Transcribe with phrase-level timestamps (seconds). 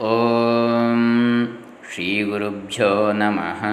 [0.00, 1.58] ಓಂ.
[1.94, 3.64] ಶ್ರೀ ಗುರುಭ್ಯೋ ನಮಃ.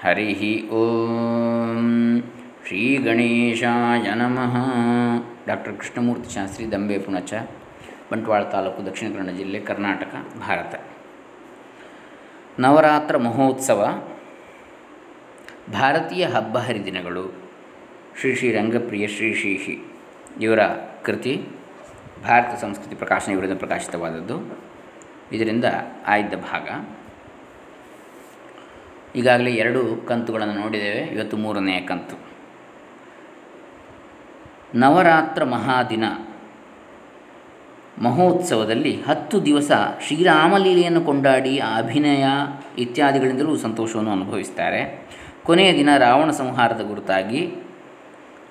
[0.00, 2.22] ಹರಿ ಓಂ.
[2.66, 4.56] ಶ್ರೀ ಗಣೇಶಾಯ ನಮಃ.
[5.46, 7.34] ಡಾಕ್ಟರ್ ಕೃಷ್ಣಮೂರ್ತಿ ಶಾಸ್ತ್ರಿ ದಂಬೆ ಪುಣಚ,
[8.12, 10.80] ಬಂಟ್ವಾಳ ತಾಲೂಕು ದಕ್ಷಿಣ ಕನ್ನಡ ಜಿಲ್ಲೆ ಕರ್ನಾಟಕ, ಭಾರತ.
[12.60, 14.02] ನವರಾತ್ರ ಮಹೋತ್ಸವ.
[15.72, 17.32] ಭಾರತೀಯ ಹಬ್ಬ ಹರಿದಿನಗಳು.
[18.20, 19.84] ಶ್ರೀ ಶ್ರೀ ರಂಗಪ್ರಿಯ ಶ್ರೀ ಶ್ರೀ ಶ್ರೀ
[20.40, 20.60] ಇವರ
[21.04, 21.42] ಕೃತಿ.
[22.24, 24.69] ಭಾರತ ಸಂಸ್ಕೃತಿ ಪ್ರಕಾಶನ ಇವರಿಂದ ಪ್ರಕಾಶಿತವಾದದ್ದು.
[25.32, 25.64] ಇದರಿಂದ
[26.06, 26.68] ಆಯ್ದ ಭಾಗ.
[29.16, 32.30] ಈಗಾಗಲೇ ಎರಡು ಕಂತುಗಳನ್ನು ನೋಡಿದ್ದೇವೆ, ಇವತ್ತು ಮೂರನೆಯ ಕಂತು.
[34.74, 36.04] ನವರಾತ್ರ ಮಹಾದಿನ
[37.98, 39.70] ಮಹೋತ್ಸವದಲ್ಲಿ ಹತ್ತು ದಿವಸ
[40.06, 42.24] ಶ್ರೀರಾಮಲೀಲೆಯನ್ನು ಕೊಂಡಾಡಿ ಅಭಿನಯ
[42.78, 45.10] ಇತ್ಯಾದಿಗಳಿಂದಲೂ ಸಂತೋಷವನ್ನು ಅನುಭವಿಸ್ತಾರೆ.
[45.44, 47.54] ಕೊನೆಯ ದಿನ ರಾವಣ ಸಂಹಾರದ ಗುರುತಾಗಿ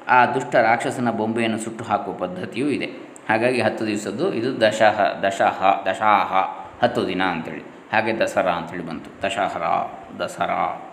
[0.08, 2.86] ಆ ದುಷ್ಟ ರಾಕ್ಷಸನ ಬೊಂಬೆಯನ್ನು ಸುಟ್ಟು ಹಾಕುವ ಪದ್ಧತಿಯೂ ಇದೆ.
[3.30, 6.59] ಹಾಗಾಗಿ ಹತ್ತು ದಿವಸದ್ದು ಇದು ದಶಹ ದಶಹ, ದಶಾಹ.
[6.84, 7.62] ಹತ್ತು ದಿನ ಅಂಥೇಳಿ
[7.94, 9.28] ಹಾಗೆ ದಸರಾ ಅಂಥೇಳಿ ಬಂತು.
[9.28, 10.86] ದಶಹರಾ, ದಸರಾ.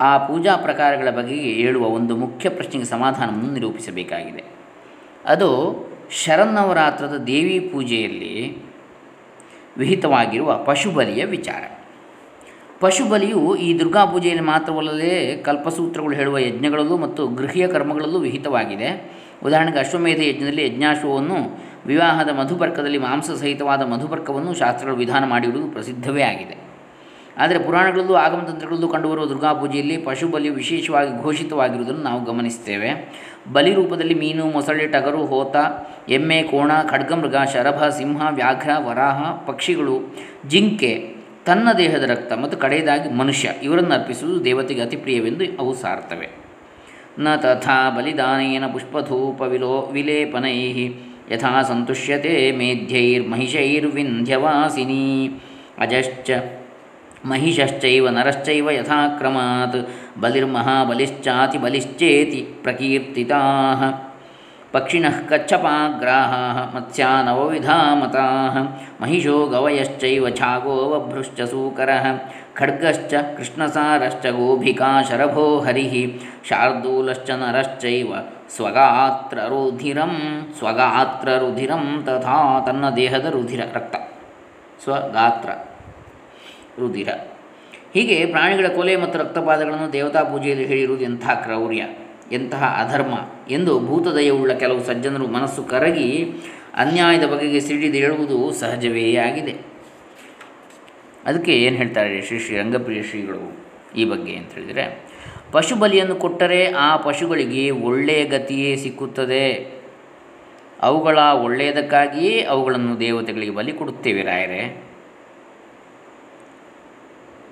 [0.00, 4.44] ಆ ಪೂಜಾ ಪ್ರಕಾರಗಳ ಬಗೆಗೆ ಹೇಳುವ ಒಂದು ಮುಖ್ಯ ಪ್ರಶ್ನೆಗೆ ಸಮಾಧಾನವನ್ನು ನಿರೂಪಿಸಬೇಕಾಗಿದೆ.
[5.26, 5.48] ಅದು
[6.10, 8.62] ಶರನ್ನವರಾತ್ರದ ದೇವಿ ಪೂಜೆಯಲ್ಲಿ
[9.78, 11.78] ವಿಹಿತವಾಗಿರುವ ಪಶುಬಲಿಯ ವಿಚಾರ.
[12.80, 19.12] ಪಶುಬಲಿಯು ಈ ದುರ್ಗಾ ಪೂಜೆಯಲ್ಲಿ ಮಾತ್ರವಲ್ಲದೆ ಕಲ್ಪಸೂತ್ರಗಳು ಹೇಳುವ ಯಜ್ಞಗಳಲ್ಲೂ ಮತ್ತು ಗೃಹಿಯ ಕರ್ಮಗಳಲ್ಲೂ ವಿಹಿತವಾಗಿದೆ.
[19.44, 26.56] ಉದಾಹರಣೆಗೆ ಅಶ್ವಮೇಧ ಯಜ್ಞದಲ್ಲಿ ಯಜ್ಞಾಶ್ವವನ್ನು ವಿವಾಹದ ಮಧುಪರ್ಕದಲ್ಲಿ ಮಾಂಸ ಸಹಿತವಾದ ಮಧುಪರ್ಕವನ್ನು ಶಾಸ್ತ್ರಗಳು ವಿಧಾನ ಮಾಡಿರುವುದು ಪ್ರಸಿದ್ಧವೇ ಆಗಿದೆ.
[27.36, 29.96] ಆದರೆ ಪುರಾಣಗಳಲ್ಲೂ ಆಗಮತಂತ್ರಗಳಲ್ಲೂ ಕಂಡುಬರುವ ದುರ್ಗಾ ಪೂಜೆಯಲ್ಲಿ
[30.32, 32.90] ಬಲಿ ವಿಶೇಷವಾಗಿ ಘೋಷಿತವಾಗಿರುವುದನ್ನು ನಾವು ಗಮನಿಸ್ತೇವೆ
[33.52, 35.56] ಬಲಿ ರೂಪದಲ್ಲಿ ಮೀನು, ಮೊಸಳೆ, ಟಗರು, ಹೋತ,
[36.08, 39.96] ಎಮ್ಮೆ, ಕೋಣ, ಖಡ್ಗಮೃಗ, ಶರಭ, ಸಿಂಹ, ವ್ಯಾಘ್ರ, ವರಾಹ, ಪಕ್ಷಿಗಳು,
[40.48, 40.92] ಜಿಂಕೆ,
[41.46, 46.28] ತನ್ನ ದೇಹದ ರಕ್ತ ಮತ್ತು ಕಡೆಯದಾಗಿ ಮನುಷ್ಯ ಇವರನ್ನು ಅರ್ಪಿಸುವುದು ದೇವತೆಗೆ ಅತಿ ಪ್ರಿಯವೆಂದು ಅವು ಸಾರ್ತವೆ
[47.18, 50.56] ನ ತಥಾ ಬಲಿದಾನೇನ ಪುಷ್ಪಧೂಪ ವಿಲೋ ವಿಲೇಪನೈ.
[51.32, 55.40] यथा सन्तुष्यते मेध्यैर्महिषैर्विन्ध्यवासिनी।
[55.78, 56.42] अजश्च
[57.26, 59.76] महिषश्चैव नरश्चैव यथाक्रमात्।
[60.18, 64.13] बलिर्महाबलिश्चातिबलिश्चेति प्रकीर्तिताः।
[64.74, 66.32] ಪಕ್ಷಿಣಃ ಕಚ್ಚಪಾಗ್ರಾಹ
[66.74, 67.76] ಮತ್ಸ್ಯಾ ನವವಿಧಾ
[69.02, 72.06] ಮಹಿಷೋ ಗವಯಶ್ಚೈವ ಛಾಗೋವಭೃಶ್ಚ ಸೂಕರಃ
[72.54, 75.94] ಖಡ್ಗಶ್ಚ ಕೃಷ್ಣಸಾರಶ್ಚ ಗೋಭಿಕಾ ಶರಭೋ ಹರಿಃ
[76.48, 78.10] ಶಾರ್ದೂಲಶ್ಚ ನರಶ್ಚೈವ
[78.56, 80.14] ಸ್ವಗಾತ್ರ ರುಧಿರಂ
[80.58, 83.96] ಸ್ವಗಾತ್ರ ರುಧಿರಂ ತಥಾ ತನ್ನ ದೇಹದ ರುಧಿರ ರಕ್ತ
[84.84, 85.50] ಸ್ವಗಾತ್ರ
[86.80, 87.10] ರುಧಿರ
[87.94, 91.82] ಹೀಗೆ ಪ್ರಾಣಿಗಳ ಕೊಲೆ ಮತ್ತು ರಕ್ತಪಾತಗಳನ್ನು ದೇವತಾ ಪೂಜೆಯಲ್ಲಿ ಹೇಳಿರುವುದು ಎಂಥ ಕ್ರೌರ್ಯ?
[92.34, 93.14] ಎಂತಹ ಅಧರ್ಮ
[93.50, 96.32] ಎಂದು ಭೂತದಯವುಳ್ಳ ಕೆಲವು ಸಜ್ಜನರು ಮನಸ್ಸು ಕರಗಿ
[96.74, 99.54] ಅನ್ಯಾಯದ ಬಗೆಗೆ ಸಿಡಿದೇಳುವುದು ಸಹಜವೇ ಆಗಿದೆ.
[101.26, 105.04] ಅದಕ್ಕೆ ಏನು ಹೇಳ್ತಾರೆ ಶ್ರೀ ಶ್ರೀ ರಂಗಪ್ರಿಯ ಶ್ರೀಗಳು ಈ ಬಗ್ಗೆ ಅಂತ ಹೇಳಿದರೆ,
[105.52, 109.74] ಪಶು ಬಲಿಯನ್ನು ಕೊಟ್ಟರೆ ಆ ಪಶುಗಳಿಗೆ ಒಳ್ಳೆಯ ಗತಿಯೇ ಸಿಕ್ಕುತ್ತದೆ.
[110.82, 114.82] ಅವುಗಳ ಒಳ್ಳೆಯದಕ್ಕಾಗಿಯೇ ಅವುಗಳನ್ನು ದೇವತೆಗಳಿಗೆ ಬಲಿ ಕೊಡುತ್ತೇವೆ ರಾಯರೇ.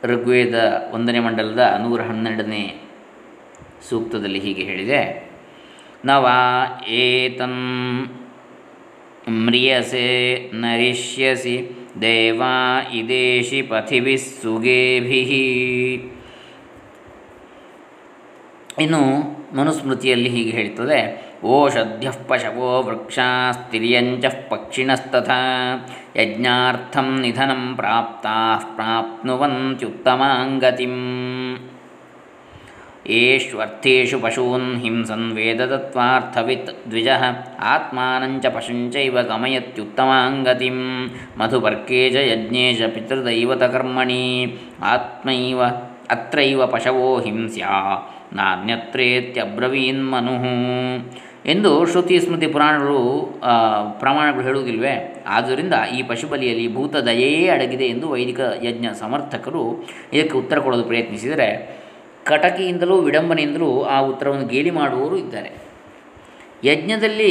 [0.04, 0.54] ಋಗ್ವೇದ
[0.93, 2.81] ಒಂದನೇ ಮಂಡಲದ ನೂರ ಹನ್ನೆರಡನೇ
[3.88, 5.32] ಸೂಕ್ತದಲ್ಲಿ ಹೀಗೆ ಹೇಳಿದೆ.
[6.04, 7.54] ನವಾ ಏತಂ
[9.28, 15.22] ಮ್ರಿಯಸೆ ನರಿಷ್ಯಸಿ ದೇವಾ ಇದೇಶಿ ಪಥಿವಿ ಸುಗೇಭಿ
[18.81, 19.22] ಇನ್ನು
[19.56, 21.32] ಮನುಸ್ಮೃತಿಯಲ್ಲಿ ಹೀಗೆ ಹೇಳ್ತದೆ.
[21.44, 25.34] ಓಷಧ್ಯ ಪಶವೋ ವೃಕ್ಷಾಸ್ತಿರ್ಯಂಚ ಪಕ್ಷಿಣಸ್ತಥಾ
[26.16, 30.94] ಯಜ್ಞಾರ್ಥಂ ನಿಧನಂ ಪ್ರಾಪ್ತಾ ಪ್ರಾಪ್ನುವಂತ್ಯುತ್ತಮಾಂಗತಿಂ.
[33.06, 37.08] ಏಷ್ವರ್ಥೇಷು ಪಶೂನ್ ಹಿಂಸನ್ ವೇದತತ್ವಾರ್ಥವಿತ್ ದ್ವಿಜ
[37.60, 41.08] ಆತ್ಮಾನಂಚ ಪಶುಂಚೈವ ಗಮಯತ್ಯುತ್ತಮಾಂಗತಿಂ
[41.38, 45.62] ಮಧುಪರ್ಕೆ ಚ ಯಜ್ಞೇಶ ಪಿತೃದೈವತಕರ್ಮಣಿ ಆತ್ಮೈವ
[46.10, 47.68] ಅತ್ರೈವ ಪಶವೋ ಹಿಂಸ್ಯಾ
[48.32, 50.34] ನಾನ್ಯತ್ರೇತ್ಯಬ್ರವೀನ್ಮನು
[51.50, 53.32] ಎಂದು ಶ್ರುತಿ ಸ್ಮೃತಿ ಪುರಾಣಗಳು
[53.98, 55.24] ಪ್ರಮಾಣಗಳು ಹೇಳುವುದಿಲ್ವೇ?
[55.26, 61.81] ಆದ್ದರಿಂದ ಈ ಪಶುಬಲಿಯಲ್ಲಿ ಭೂತದಯೆಯೇ ಅಡಗಿದೆ ಎಂದು ವೈದಿಕ ಯಜ್ಞ ಸಮರ್ಥಕರು ಇದಕ್ಕೆ ಉತ್ತರ ಕೊಡಲು ಪ್ರಯತ್ನಿಸಿದರೆ
[62.25, 65.50] ಕಟಕಿಯಿಂದಲೂ ವಿಡಂಬನೆಯಿಂದಲೂ ಆ ಉತ್ತರವನ್ನು ಗೇಲಿ ಮಾಡುವವರು ಇದ್ದಾರೆ.
[66.65, 67.31] ಯಜ್ಞದಲ್ಲಿ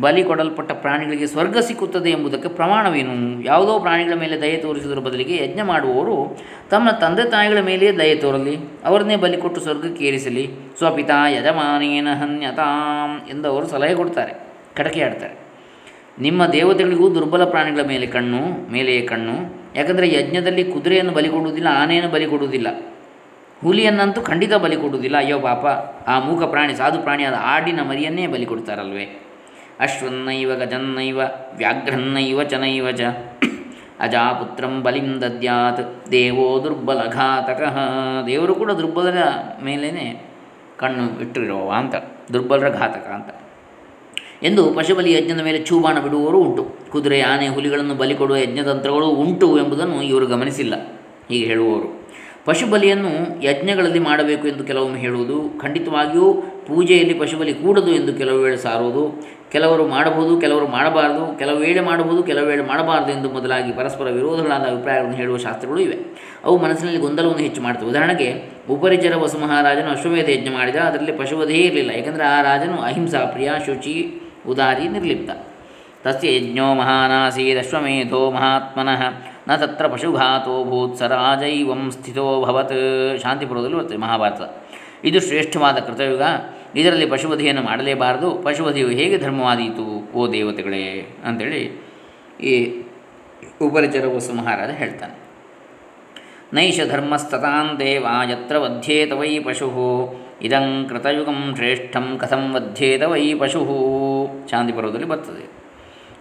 [0.00, 3.42] ಬಲಿ ಕೊಡಲ್ಪಟ್ಟ ಪ್ರಾಣಿಗಳಿಗೆ ಸ್ವರ್ಗ ಸಿಕ್ಕುತ್ತದೆ ಎಂಬುದಕ್ಕೆ ಪ್ರಮಾಣವೇನು?
[3.44, 6.36] ಯಾವುದೋ ಪ್ರಾಣಿಗಳ ಮೇಲೆ ದಯೆ ತೋರಿಸುವುದರ ಬದಲಿಗೆ ಯಜ್ಞ ಮಾಡುವವರು
[6.70, 10.50] ತಮ್ಮ ತಂದೆ ತಾಯಿಗಳ ಮೇಲೆಯೇ ದಯೆ ತೋರಲಿ, ಅವರನ್ನೇ ಬಲಿ ಕೊಟ್ಟು ಸ್ವರ್ಗಕ್ಕೆ ಏರಿಸಲಿ.
[10.78, 14.32] ಸ್ವಪಿತ ಯಜಮಾನೇನ ಹನ್ಯತಾಂ ಎಂದು ಅವರು ಸಲಹೆ ಕೊಡ್ತಾರೆ
[14.74, 15.34] ಕಟಕಿ ಆಡ್ತಾರೆ
[16.18, 19.36] ನಿಮ್ಮ ದೇವತೆಗಳಿಗೂ ದುರ್ಬಲ ಪ್ರಾಣಿಗಳ ಮೇಲೆ ಕಣ್ಣು, ಮೇಲೆಯೇ ಕಣ್ಣು.
[19.76, 22.93] ಯಾಕಂದರೆ ಯಜ್ಞದಲ್ಲಿ ಕುದುರೆಯನ್ನು ಬಲಿ ಕೊಡುವುದಿಲ್ಲ, ಆನೆಯನ್ನು ಬಲಿ ಕೊಡುವುದಿಲ್ಲ.
[23.64, 25.16] ಹುಲಿಯನ್ನಂತೂ ಖಂಡಿತ ಬಲಿ ಕೊಡುವುದಿಲ್ಲ.
[25.16, 25.66] ಅಯ್ಯೋ ಪಾಪ,
[26.06, 29.04] ಆ ಮೂಕ ಪ್ರಾಣಿ, ಸಾಧು ಪ್ರಾಣಿಯಾದ ಆಡಿನ ಮರಿಯನ್ನೇ ಬಲಿ ಕೊಡ್ತಾರಲ್ವೇ?
[29.80, 31.20] ಅಶ್ವನ್ನೈವ ಗಜನ್ನೈವ,
[31.56, 33.00] ವ್ಯಾಘ್ರನ್ನೈವ ಚನೈವ ಚ.
[34.00, 37.62] ಅಜಾಪುತ್ರಂ ಬಲಿಂ ದದ್ಯಾತ್, ದೇವೋ ದುರ್ಬಲ ಘಾತಕ
[38.26, 39.18] ದೇವರು ಕೂಡ ದುರ್ಬಲರ
[39.64, 40.26] ಮೇಲೇ
[40.78, 41.94] ಕಣ್ಣು ಇಟ್ಟಿರೋವ ಅಂತ,
[42.32, 43.28] ದುರ್ಬಲರ ಘಾತಕ ಅಂತ.
[44.42, 46.90] ಎಂದು ಪಶುಬಲಿ ಯಜ್ಞದ ಮೇಲೆ ಚೂಬಾಣ ಬಿಡುವವರು ಉಂಟು.
[46.90, 50.74] ಕುದುರೆ, ಆನೆ, ಹುಲಿಗಳನ್ನು ಬಲಿ ಕೊಡುವ ಯಜ್ಞತಂತ್ರಗಳು ಉಂಟು ಎಂಬುದನ್ನು ಇವರು ಗಮನಿಸಿಲ್ಲ.
[51.28, 52.03] ಹೀಗೆ ಹೇಳುವವರು.
[52.44, 56.34] ಪಶುಬಲಿಯನ್ನು ಯಜ್ಞಗಳಲ್ಲಿ ಮಾಡಬೇಕು ಎಂದು ಕೆಲವೊಮ್ಮೆ ಹೇಳುವುದು, ಖಂಡಿತವಾಗಿಯೂ
[56.66, 59.34] ಪೂಜೆಯಲ್ಲಿ ಪಶುಬಲಿ ಕೂಡದು ಎಂದು ಕೆಲವು ವೇಳೆ ಸಾರುವುದು.
[59.50, 65.16] ಕೆಲವರು ಮಾಡಬಹುದು, ಕೆಲವರು ಮಾಡಬಾರದು, ಕೆಲವು ವೇಳೆ ಮಾಡಬಹುದು, ಕೆಲವು ವೇಳೆ ಮಾಡಬಾರದು ಎಂದು ಮೊದಲಾಗಿ ಪರಸ್ಪರ ವಿರೋಧಗಳಾದ ಅಭಿಪ್ರಾಯಗಳನ್ನು
[65.16, 65.98] ಹೇಳುವ ಶಾಸ್ತ್ರಗಳು ಇವೆ.
[66.44, 67.88] ಅವು ಮನಸ್ಸಿನಲ್ಲಿ ಗೊಂದಲವನ್ನು ಹೆಚ್ಚು ಮಾಡುತ್ತವೆ.
[67.88, 73.50] ಉದಾಹರಣೆಗೆ ಉಪರಿಚರ ವಸು ಮಹಾರಾಜನು ಅಶ್ವಮೇಧ ಯಜ್ಞ ಮಾಡಿದ, ಅದರಲ್ಲಿ ಪಶುವಧೆಯೇ ಇರಲಿಲ್ಲ, ಏಕೆಂದರೆ ಆ ರಾಜನು ಅಹಿಂಸಾ, ಪ್ರಿಯ,
[73.66, 75.30] ಶುಚಿ, ಉದಾರಿ, ನಿರ್ಲಿಪ್ತ.
[76.06, 79.33] ತಸ್ಯ ಯಜ್ಞೋ ಮಹಾನಾಸೀದಶ್ವಮೇಧೋ ಮಹಾತ್ಮನಃ.
[79.48, 84.40] ನ ತತ್ರ ಪಶುಘಾತೋ ಭೂತ್ ಸರಾಜೈವಂ ಸ್ಥಿತೋಭವತ್ ಶಾಂತಿಪುರದಲ್ಲಿ ಬರ್ತದೆ ಮಹಾಭಾರತ.
[85.04, 86.22] ಇದು ಶ್ರೇಷ್ಠವಾದ ಕೃತಯುಗ.
[86.76, 88.30] ಇದರಲ್ಲಿ ಪಶುವಧಿಯನ್ನು ಮಾಡಲೇಬಾರದು.
[88.30, 90.12] ಪಶುವಧಿಯು ಹೇಗೆ ಧರ್ಮವಾದೀತು?
[90.12, 91.86] ಓ ದೇವತೆಗಳೇ ಅಂಥೇಳಿ
[92.40, 92.82] ಈ
[93.62, 95.24] ಉಪರಿಚರ ವಸು ಮಹಾರಾಜ ಹೇಳ್ತಾನೆ.
[96.52, 100.14] ನೈಷ ಧರ್ಮಸ್ತತಾನ್ ದೇವ ಯತ್ರ ವಧ್ಯೇತ ವೈ ಪಶು.
[100.42, 103.60] ಇದಂ ಕೃತಯುಗಂ ಶ್ರೇಷ್ಠಂ ಕಥಂ ವಧ್ಯೇತ ವೈ ಪಶು.
[104.50, 105.63] ಶಾಂತಿಪರ್ವದಲ್ಲಿ ಬರ್ತದೆ.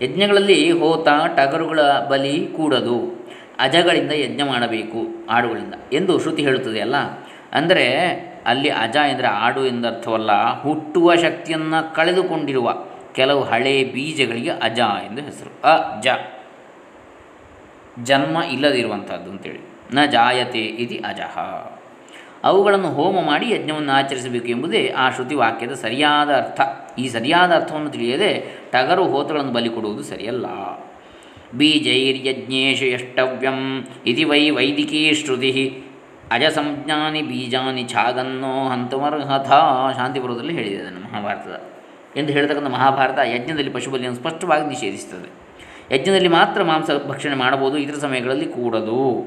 [0.02, 1.80] ಯಜ್ಞಗಳಲ್ಲಿ ಹೋತ ಟಗರುಗಳ
[2.10, 3.28] ಬಲಿ ಕೂಡದು.
[3.60, 6.96] ಅಜಗಳಿಂದ ಯಜ್ಞ ಮಾಡಬೇಕು, ಆಡುಗಳಿಂದ ಎಂದು ಶ್ರುತಿ ಹೇಳುತ್ತದೆ ಅಲ್ಲ?
[7.54, 7.86] ಅಂದರೆ
[8.46, 12.74] ಅಲ್ಲಿ ಅಜ ಎಂದರೆ ಆಡು ಎಂದರ್ಥವಲ್ಲ, ಹುಟ್ಟುವ ಶಕ್ತಿಯನ್ನು ಕಳೆದುಕೊಂಡಿರುವ
[13.16, 15.62] ಕೆಲವು ಹಳೆ ಬೀಜಗಳಿಗೆ ಅಜ ಎಂದು ಹೆಸರು.
[15.64, 16.08] ಅಜ.
[18.04, 19.60] ಜನ್ಮ ಇಲ್ಲದಿರುವಂಥದ್ದು ಅಂತೇಳಿ.
[19.94, 21.40] ನ ಜಾಯತೆ ಇದು ಅಜಃ.
[22.44, 26.62] ಅವುಗಳನ್ನು ಹೋಮ ಮಾಡಿ ಯಜ್ಞವನ್ನು ಆಚರಿಸಬೇಕು ಎಂಬುದೇ ಆ ಶ್ರುತಿ ವಾಕ್ಯದ ಸರಿಯಾದ ಅರ್ಥ.
[27.00, 30.46] ಈ ಸರಿಯಾದ ಅರ್ಥವನ್ನು ತಿಳಿಯದೆ ಟಗರು ಹೋತಗಳನ್ನು ಬಲಿ ಕೊಡುವುದು ಸರಿಯಲ್ಲ.
[31.58, 35.84] ಬೀಜೈರ್ಯಜ್ಞೇಶು ಯಷ್ಟವ್ಯಂ ಇತಿ ವೈ ವೈದಿಕೀ ಶ್ರುತಿ.
[36.32, 39.48] ಅಜಸಂಜ್ಞಾನಿ ಬೀಜಾನಿ ಛಾಗನ್ನೋ ಹಂತಮರ್ಹಥ.
[39.98, 41.62] ಶಾಂತಿಪುರದಲ್ಲಿ ಹೇಳಿದೆ ಅದನ್ನು ಮಹಾಭಾರತದ.
[42.20, 45.44] ಎಂದು ಹೇಳ್ತಕ್ಕಂಥ ಮಹಾಭಾರತ ಯಜ್ಞದಲ್ಲಿ ಪಶುಬಲಿಯನ್ನು ಸ್ಪಷ್ಟವಾಗಿ ನಿಷೇಧಿಸುತ್ತದೆ.
[45.96, 49.26] ಯಜ್ಞದಲ್ಲಿ ಮಾತ್ರ ಮಾಂಸ ಭಕ್ಷಣೆ ಮಾಡಬಹುದು, ಇತರ ಸಮಯಗಳಲ್ಲಿ ಕೂಡದು.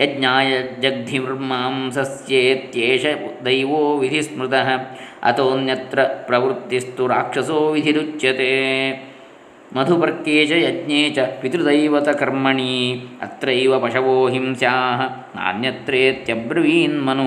[0.00, 3.06] ಯಜ್ಞಾಯ ಜಗ್ಧಿರ್ಮಾಂಸಸ್ಯೇತ್ಯೇಷ
[3.44, 4.52] ದೈವೋ ವಿಧಿ ಸ್ಮೃತ
[5.22, 9.08] ಅಥೋನ್ಯತ್ರ ಪ್ರವೃತ್ತಿಸ್ತು ರಾಕ್ಷಸೋ ವಿಧಿರುಚ್ಯತೆ
[9.76, 14.72] ಮಧುಪರ್ಕೆ ಚ ಯಜ್ಞೇ ಚ ಪಿತೃದೈವತ ಕರ್ಮಣಿ ಅತ್ರೈವ ಪಶವೋ ಹಿಂಸ್ಯಾ
[15.36, 17.22] ನಾನ್ಯತ್ರೇತ್ಯಬ್ರವೀನ್ ಮನು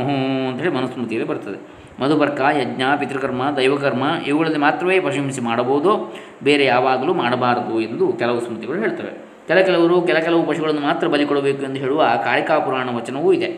[0.50, 8.14] ಅಂತೇಳಿ ಮನುಸ್ಮೃತಿಯಲ್ಲಿ ಬರ್ತದೆ। ಮಧುಪರ್ಕ, ಯಜ್ಞ, ಪಿತೃಕರ್ಮ, ದೈವಕರ್ಮ, ಇವುಗಳಲ್ಲಿ ಮಾತ್ರವೇ ಪಶುಹಿಂಸೆ ಮಾಡಬಹುದು, ಬೇರೆ ಯಾವಾಗಲೂ ಮಾಡಬಾರದು ಎಂದು
[8.14, 9.31] ಕೆಲವು ಸ್ಮೃತಿಗಳು ಹೇಳ್ತವೆ.
[9.52, 13.50] ಕೆಲ ಕೆಲವರು ಕೆಲ ಕೆಲವು ಪಶುಗಳನ್ನು ಮಾತ್ರ ಬಲಿ ಕೊಡಬೇಕು ಎಂದು ಹೇಳುವ ಕಾಳಿಕಾ ಪುರಾಣ ವಚನವೂ ಇದೆ.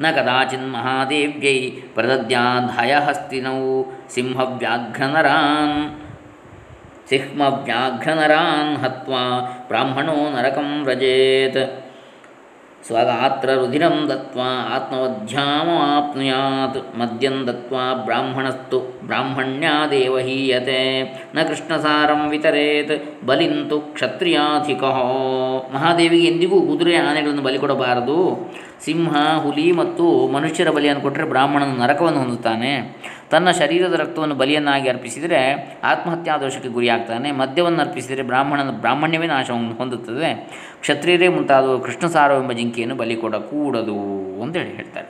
[0.00, 5.76] ನ ಕದಾಚಿನ್ ಮಹಾದೇವ್ಯೈ ಪ್ರದದ್ಯಾಧಯಹಸ್ತಿನೌ ಸಿಂಹವ್ಯಾಘ್ರನರಾನ್
[7.08, 9.22] ಸಿಂಹವ್ಯಾಘ್ರನರಾನ್ ಹತ್ವಾ
[9.68, 11.87] ಬ್ರಾಹ್ಮಣೋ ನರಕಂ ವ್ರಜೇತ್.
[12.86, 16.98] ಸ್ವಗಾತ್ರ ರುಧಿರಂ ದತ್ವಾ ಆತ್ಮವಧ್ಯಾಮಾಪ್ನುಯಾತ್.
[16.98, 21.02] ಮದ್ಯಂ ದತ್ವಾ ಬ್ರಾಹ್ಮಣಸ್ತು ಬ್ರಾಹ್ಮಣ್ಯಾದೇವ ಹೀಯತೆ.
[21.34, 24.98] ನ ಕೃಷ್ಣಸಾರಂ ವಿತರೇತ್, ಬಲಿಂತು ಕ್ಷತ್ರಿಯಾಧಿಕಃ.
[25.74, 28.52] ಮಹಾದೇವಿಗೆ ಎಂದಿಗೂ ಕುದುರೆ ಆನೆಗಳನ್ನು ಬಲಿ ಕೊಡಬಾರದು.
[28.84, 32.96] ಸಿಂಹ, ಹುಲಿ ಮತ್ತು ಮನುಷ್ಯರ ಬಲಿಯನ್ನು ಕೊಟ್ಟರೆ ಬ್ರಾಹ್ಮಣನು ನರಕವನ್ನು ಹೊಂದುತ್ತಾನೆ.
[33.30, 35.40] ತನ್ನ ಶರೀರದ ರಕ್ತವನ್ನು ಬಲಿಯನ್ನಾಗಿ ಅರ್ಪಿಸಿದರೆ
[35.84, 37.32] ಆತ್ಮಹತ್ಯಾ ದೋಷಕ್ಕೆ ಗುರಿಯಾಗ್ತಾನೆ.
[37.32, 40.50] ಮದ್ಯವನ್ನು ಅರ್ಪಿಸಿದರೆ ಬ್ರಾಹ್ಮಣನ ಬ್ರಾಹ್ಮಣ್ಯವೇ ನಾಶವನ್ನು ಹೊಂದುತ್ತದೆ.
[40.80, 43.96] ಕ್ಷತ್ರಿಯರೇ ಮುಂತಾದ ಕೃಷ್ಣಸಾರವೆಂಬ ಜಿಂಕೆಯನ್ನು ಬಲಿ ಕೊಡಕೂಡದು
[44.42, 45.08] ಅಂತೇಳಿ ಹೇಳ್ತಾರೆ.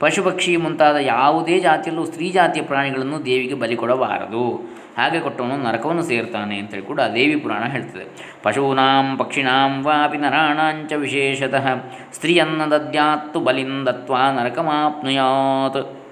[0.00, 4.74] ಪಶು ಪಕ್ಷಿ ಮುಂತಾದ ಯಾವುದೇ ಜಾತಿಯಲ್ಲೂ ಸ್ತ್ರೀ ಜಾತಿಯ ಪ್ರಾಣಿಗಳನ್ನು ದೇವಿಗೆ ಬಲಿ ಕೊಡಬಾರದು.
[4.98, 8.36] ಹಾಗೆ ಕೊಟ್ಟವನು ನರಕವನ್ನು ಸೇರ್ತಾನೆ ಅಂತೇಳಿ ಕೂಡ ದೇವಿ ಪುರಾಣ ಹೇಳ್ತದೆ.
[8.42, 11.66] ಪಶೂನಾಂ ಪಕ್ಷಿಣಾಂ ವಾಪಿ ನರಾಣಾಂಚ ವಿಶೇಷತಃ.
[12.14, 16.03] ಸ್ತ್ರೀಯನ್ನ ದದ್ಯಾತ್ತು ಬಲಿಂದತ್ವ ನರಕಮಾಪ್ನುಯಾತ್.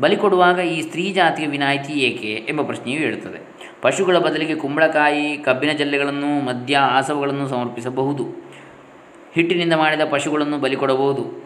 [0.00, 6.44] ಬಲಿ ಕೊಡುವಾಗ ಈ ಸ್ತ್ರೀ ಜಾತಿಯ ವಿನಾಯಿತಿ ಏಕೆ ಎಂಬ ಪ್ರಶ್ನೆಯೂ ಹೇಳುತ್ತದೆ ಪಶುಗಳ ಬದಲಿಗೆ ಕುಂಬಳಕಾಯಿ, ಕಬ್ಬಿನ ಜಲ್ಲೆಗಳನ್ನು,
[6.44, 8.46] ಮದ್ಯ, ಆಸವಗಳನ್ನು ಸಮರ್ಪಿಸಬಹುದು.
[9.34, 11.44] ಹಿಟ್ಟಿನಿಂದ ಮಾಡಿದ ಪಶುಗಳನ್ನು ಬಲಿ ಕೊಡಬಹುದು.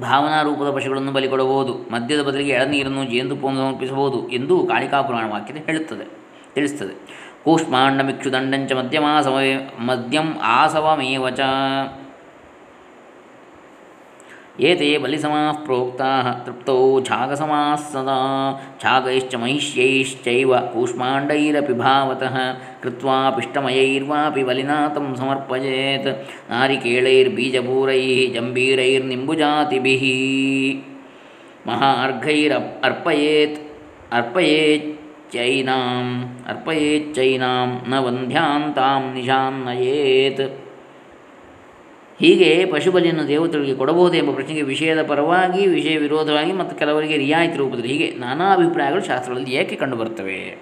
[0.00, 1.74] ಭಾವನಾ ರೂಪದ ಪಶುಗಳನ್ನು ಬಲಿ ಕೊಡಬಹುದು.
[1.74, 5.32] ಮದ್ಯದ ಬದಲಿಗೆ ಎಳನೀರನ್ನು, ಜೇನುತುಪ್ಪವನ್ನು ಸಮರ್ಪಿಸಬಹುದು ಎಂದು ಕಾಳಿಕಾ ಪುರಾಣ
[5.66, 6.10] ಹೇಳುತ್ತದೆ,
[6.54, 7.22] ತಿಳಿಸ್ತದೆ.
[7.44, 8.72] ಕೂಷ್ಮಾಂಡಮಿಕ್ಷು ದಂಡಂಚ
[9.20, 11.30] ಸಮಯ ಮದ್ಯಂ ಆಸವಮೇವ
[14.60, 18.16] एते बलिसमाः प्रोक्ताः, तृप्तौ छागसमाः सदा।
[18.80, 22.36] छागैश्च महिष्यैश्चैव कूष्माण्डैरपि भावतः
[22.82, 26.08] कृत्वा पिष्टमयैर्वापि बलिना तं समर्पयेत्।
[26.50, 30.04] नारिकेलैर्बीजभूरैः जम्बीरैर्निम्बुजातिभिः
[31.66, 32.84] महार्घैरप्
[34.12, 34.98] अर्पयेच्चैनाम्
[36.46, 40.42] अर्पयेच्चैनां न वन्ध्यां तां निशान्नयेत्।
[42.20, 48.18] ಹೀಗೆ ಪಶುಬಲಿಯನ್ನು ದೇವತೆಗಳಿಗೆ ಕೊಡಬಹುದೇ ಎಂಬ ಪ್ರಶ್ನೆಗೆ ವಿಷಯದ ಪರವಾಗಿ, ವಿಷಯ ವಿರೋಧವಾಗಿ ಮತ್ತು ಕೆಲವರಿಗೆ ರಿಯಾಯಿತಿ ರೂಪದಲ್ಲಿ ಹೀಗೆ
[48.18, 50.58] ನಾನಾ ಅಭಿಪ್ರಾಯಗಳು ಶಾಸ್ತ್ರಗಳಲ್ಲಿ ಏಕೆ ಕಂಡುಬರುತ್ತವೆ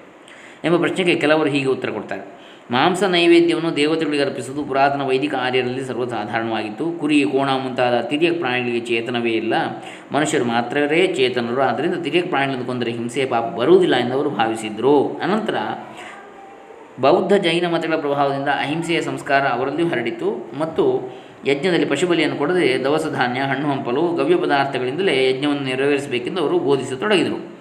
[0.65, 2.41] ಎಂಬ ಪ್ರಶ್ನೆಗೆ ಕೆಲವರು ಹೀಗೆ ಉತ್ತರ ಕೊಡ್ತಾರೆ.
[2.71, 6.93] ಮಾಂಸ ನೈವೇದ್ಯವನ್ನು ದೇವತೆಗಳಿಗೆ ಅರ್ಪಿಸುವುದು ಪುರಾತನ ವೈದಿಕ ಆರ್ಯರಲ್ಲಿ ಸರ್ವಸಾಧಾರಣವಾಗಿತ್ತು.
[7.01, 9.55] ಕುರಿ ಕೋಣ ಮುಂತಾದ ತಿರ್ಯಕ್ ಪ್ರಾಣಿಗಳಿಗೆ ಚೇತನವೇ ಇಲ್ಲ.
[10.13, 11.61] ಮನುಷ್ಯರು ಮಾತ್ರವೇ ಚೇತನರು.
[11.61, 15.21] ಆದ್ದರಿಂದ ತಿರ್ಯಕ್ ಪ್ರಾಣಿಗಳನ್ನು ಕೊಂದರೆ ಹಿಂಸೆಯ ಪಾಪ ಬರುವುದಿಲ್ಲ ಎಂದವರು ಭಾವಿಸಿದರು.
[15.23, 15.55] ಅನಂತರ
[17.01, 20.85] ಬೌದ್ಧ ಜೈನ ಮತಗಳ ಪ್ರಭಾವದಿಂದ ಅಹಿಂಸೆಯ ಸಂಸ್ಕಾರ ಅವರಲ್ಲಿಯೂ ಹರಡಿತು ಮತ್ತು
[21.47, 27.61] ಯಜ್ಞದಲ್ಲಿ ಪಶುಬಲಿಯನ್ನು ಕೊಡದೆ ದವಸ ಧಾನ್ಯ, ಹಣ್ಣು ಹಂಪಲು, ಗವ್ಯ ಪದಾರ್ಥಗಳಿಂದಲೇ ಯಜ್ಞವನ್ನು ನೆರವೇರಿಸಬೇಕೆಂದು ಅವರು ಬೋಧಿಸತೊಡಗಿದರು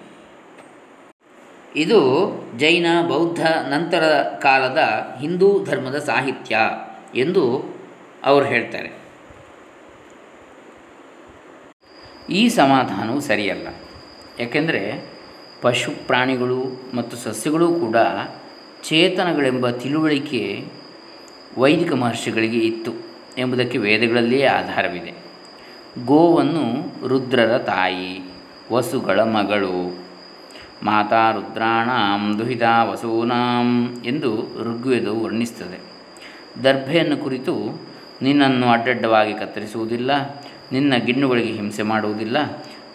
[1.76, 2.00] ಇದು
[2.58, 4.78] ಜೈನ, ಬೌದ್ಧ ನಂತರ ಕಾಲದ
[5.20, 6.56] ಹಿಂದೂ ಧರ್ಮದ ಸಾಹಿತ್ಯ
[7.14, 7.74] ಎಂದು
[8.24, 9.00] ಅವರು ಹೇಳ್ತಾರೆ.
[12.30, 13.68] ಈ ಸಮಾಧಾನವು ಸರಿಯಲ್ಲ.
[14.40, 15.12] ಯಾಕೆಂದರೆ
[15.62, 17.96] ಪಶು ಪ್ರಾಣಿಗಳು ಮತ್ತು ಸಸ್ಯಗಳು ಕೂಡ
[18.82, 20.64] ಚೇತನಗಳೆಂಬ ತಿಳುವಳಿಕೆ
[21.58, 23.09] ವೈದಿಕ ಮಹರ್ಷಿಗಳಿಗೆ ಇತ್ತು.
[23.38, 25.12] ಎಂಬುದಕ್ಕೆ ವೇದಗಳಲ್ಲಿಯೇ ಆಧಾರವಿದೆ.
[26.04, 26.64] ಗೋವನ್ನು
[27.08, 28.32] ರುದ್ರರ ತಾಯಿ,
[28.72, 29.98] ವಸುಗಳ ಮಗಳು,
[30.82, 35.78] ಮಾತಾ ರುದ್ರಾಣಾಂ ದುಹಿತಾ ವಸೂನಾಂ ಎಂದು ಋಗ್ವೇದವು ವರ್ಣಿಸ್ತದೆ
[36.64, 37.82] ದರ್ಭೆಯನ್ನು ಕುರಿತು
[38.22, 40.40] ನಿನ್ನನ್ನು ಅಡ್ಡಡ್ಡವಾಗಿ ಕತ್ತರಿಸುವುದಿಲ್ಲ,
[40.72, 42.36] ನಿನ್ನ ಗಿಣ್ಣುಗಳಿಗೆ ಹಿಂಸೆ ಮಾಡುವುದಿಲ್ಲ,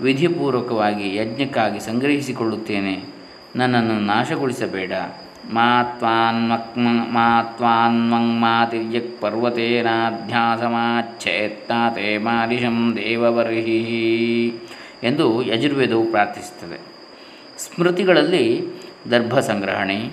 [0.02, 3.04] ವಿಧಿಪೂರ್ವಕವಾಗಿ ಯಜ್ಞಕ್ಕಾಗಿ ಸಂಗ್ರಹಿಸಿಕೊಳ್ಳುತ್ತೇನೆ,
[3.56, 4.92] ನನ್ನನ್ನು ನಾಶಗೊಳಿಸಬೇಡ.
[5.54, 14.54] ಮಾತ್ವಾನ್ಮಕ್ ಮಾತ್ವಾನ್ಮಂಗ್ ಪರ್ವತೇನಾಧ್ಯಾಸಮಾಚ್ಛೇತ್ತಾತೆ ಮಾರಿಷಂ ದೇವಬರ್ಹಿ
[15.04, 16.80] ಎಂದು ಯಜುರ್ವೇದವು ಪ್ರಾರ್ಥಿಸುತ್ತದೆ.
[17.58, 18.62] ಸ್ಮೃತಿಗಳಲ್ಲಿ
[19.12, 20.10] ದರ್ಭ ಸಂಗ್ರಹಣೆ,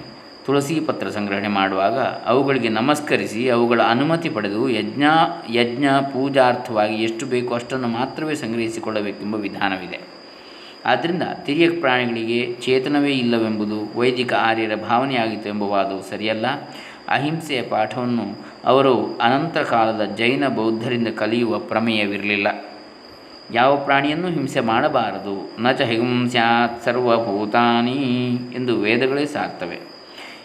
[0.46, 5.02] ತುಳಸಿ ಪತ್ರ ಸಂಗ್ರಹಣೆ ಮಾಡುವಾಗ ಅವುಗಳಿಗೆ ನಮಸ್ಕರಿಸಿ ಅವುಗಳ ಅನುಮತಿ ಪಡೆದು ಯಜ್ಞ
[5.50, 10.11] ಯಜ್ಞ ಪೂಜಾರ್ಥವಾಗಿ ಎಷ್ಟು ಬೇಕೋ ಅಷ್ಟನ್ನು ಮಾತ್ರವೇ ಸಂಗ್ರಹಿಸಿಕೊಳ್ಳಬೇಕೆಂಬ ವಿಧಾನವಿದೆ.
[10.84, 16.46] ಆದ್ದರಿಂದ ತಿರಿಯ ಪ್ರಾಣಿಗಳಿಗೆ ಚೇತನವೇ ಇಲ್ಲವೆಂಬುದು ವೈದಿಕ ಆರ್ಯರ ಭಾವನೆಯಾಗಿತ್ತು ಎಂಬ ವಾದವು ಸರಿಯಲ್ಲ.
[17.08, 22.64] ಅಹಿಂಸೆಯ ಪಾಠವನ್ನು ಅವರು ಅನಂತ ಕಾಲದ ಜೈನ ಬೌದ್ಧರಿಂದ ಕಲಿಯುವ ಪ್ರಮೇಯವಿರಲಿಲ್ಲ.
[23.52, 25.62] ಯಾವ ಪ್ರಾಣಿಯನ್ನು ಹಿಂಸೆ ಮಾಡಬಾರದು.
[25.62, 29.80] ನ ಚ ಹಿಂಸ್ಯಾತ್ ಸರ್ವಭೂತಾನಿ ಎಂದು ವೇದಗಳೇ ಸಾರ್ತವೆ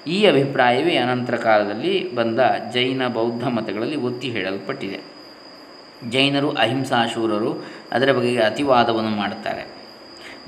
[0.07, 2.39] ಈ ಅಭಿಪ್ರಾಯವೇ ಅನಂತರ ಕಾಲದಲ್ಲಿ ಬಂದ
[2.73, 4.99] ಜೈನ ಬೌದ್ಧ ಮತಗಳಲ್ಲಿ ಒತ್ತಿ ಹೇಳಲ್ಪಟ್ಟಿದೆ.
[6.09, 9.76] ಜೈನರು ಅಹಿಂಸಾಶೂರರು ಅದರ ಬಗೆಗೆ ಅತಿವಾದವನ್ನು ಮಾಡುತ್ತಾರೆ.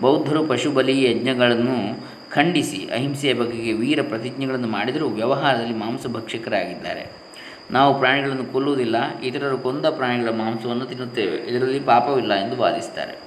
[0.02, 7.12] ಬೌದ್ಧರು ಪಶುಬಲಿ ಯಜ್ಞಗಳನ್ನು ಖಂಡಿಸಿ ಅಹಿಂಸೆಯ ಬಗೆಗೆ ವೀರ ಪ್ರತಿಜ್ಞೆಗಳನ್ನು ಮಾಡಿದರೂ ವ್ಯವಹಾರದಲ್ಲಿ ಮಾಂಸಭಕ್ಷಕರಾಗಿದ್ದಾರೆ
[7.72, 11.38] ನಾವು ಪ್ರಾಣಿಗಳನ್ನು ಕೊಲ್ಲುವುದಿಲ್ಲ, ಇತರರು ಕೊಂದ ಪ್ರಾಣಿಗಳ ಮಾಂಸವನ್ನು ತಿನ್ನುತ್ತೇವೆ.
[11.38, 13.20] ಇದರಲ್ಲಿ ಪಾಪವಿಲ್ಲ ಎಂದು ವಾದಿಸ್ತಾರೆ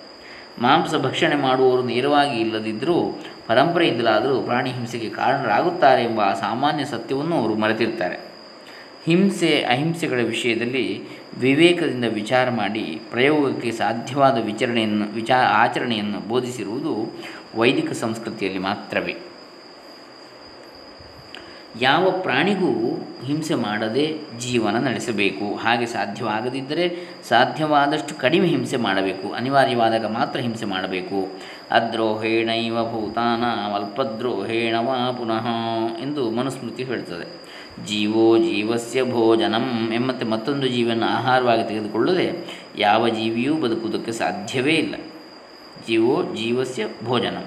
[0.59, 8.32] ಮಾಂಸ ಭಕ್ಷಣೆ ಮಾಡುವವರು ನೇರವಾಗಿ ಇಲ್ಲದಿದ್ದರೂ, ಪರಂಪರೆಯಿಂದಲಾದರೂ ಪ್ರಾಣಿ ಹಿಂಸೆಗೆ ಕಾರಣರಾಗುತ್ತಾರೆ ಎಂಬ ಸಾಮಾನ್ಯ ಸತ್ಯವನ್ನು ಅವರು ಮರೆತಿರ್ತಾರೆ
[9.05, 11.03] ಹಿಂಸೆ, ಅಹಿಂಸೆಗಳ ವಿಷಯದಲ್ಲಿ
[11.39, 17.13] ವಿವೇಕದಿಂದ ವಿಚಾರ ಮಾಡಿ ಪ್ರಯೋಗಕ್ಕೆ ಸಾಧ್ಯವಾದ ವಿಚಾರಣೆಯನ್ನು ವಿಚಾರ ಆಚರಣೆಯನ್ನು ಬೋಧಿಸಿರುವುದು
[17.55, 19.17] ವೈದಿಕ ಸಂಸ್ಕೃತಿಯಲ್ಲಿ ಮಾತ್ರವೇ.
[21.81, 25.57] ಯಾವ ಪ್ರಾಣಿಗೂ ಹಿಂಸೆ ಮಾಡದೆ ಜೀವನ ನಡೆಸಬೇಕು.
[25.57, 29.33] ಹಾಗೆ ಸಾಧ್ಯವಾಗದಿದ್ದರೆ ಸಾಧ್ಯವಾದಷ್ಟು ಕಡಿಮೆ ಹಿಂಸೆ ಮಾಡಬೇಕು.
[29.33, 31.29] ಅನಿವಾರ್ಯವಾದಾಗ ಮಾತ್ರ ಹಿಂಸೆ ಮಾಡಬೇಕು.
[31.71, 33.45] ಅದ್ರೋಹೇಣೈವ ಭೂತಾನ,
[33.75, 35.47] ಅಲ್ಪದ್ರೋಹೇಣವ ಪುನಃ
[36.03, 37.43] ಎಂದು ಮನುಸ್ಮೃತಿ ಹೇಳ್ತದೆ.
[37.87, 42.31] ಜೀವೋ ಜೀವಸ್ಯ ಭೋಜನಂ ಎಂಬಂತೆ ಮತ್ತೊಂದು ಜೀವನ ಆಹಾರವಾಗಿ ತೆಗೆದುಕೊಳ್ಳದೆ
[42.79, 44.95] ಯಾವ ಜೀವಿಯೂ ಬದುಕುವುದಕ್ಕೆ ಸಾಧ್ಯವೇ ಇಲ್ಲ.
[45.87, 47.39] ಜೀವೋ ಜೀವಸ್ಯ ಸಸ್ಯ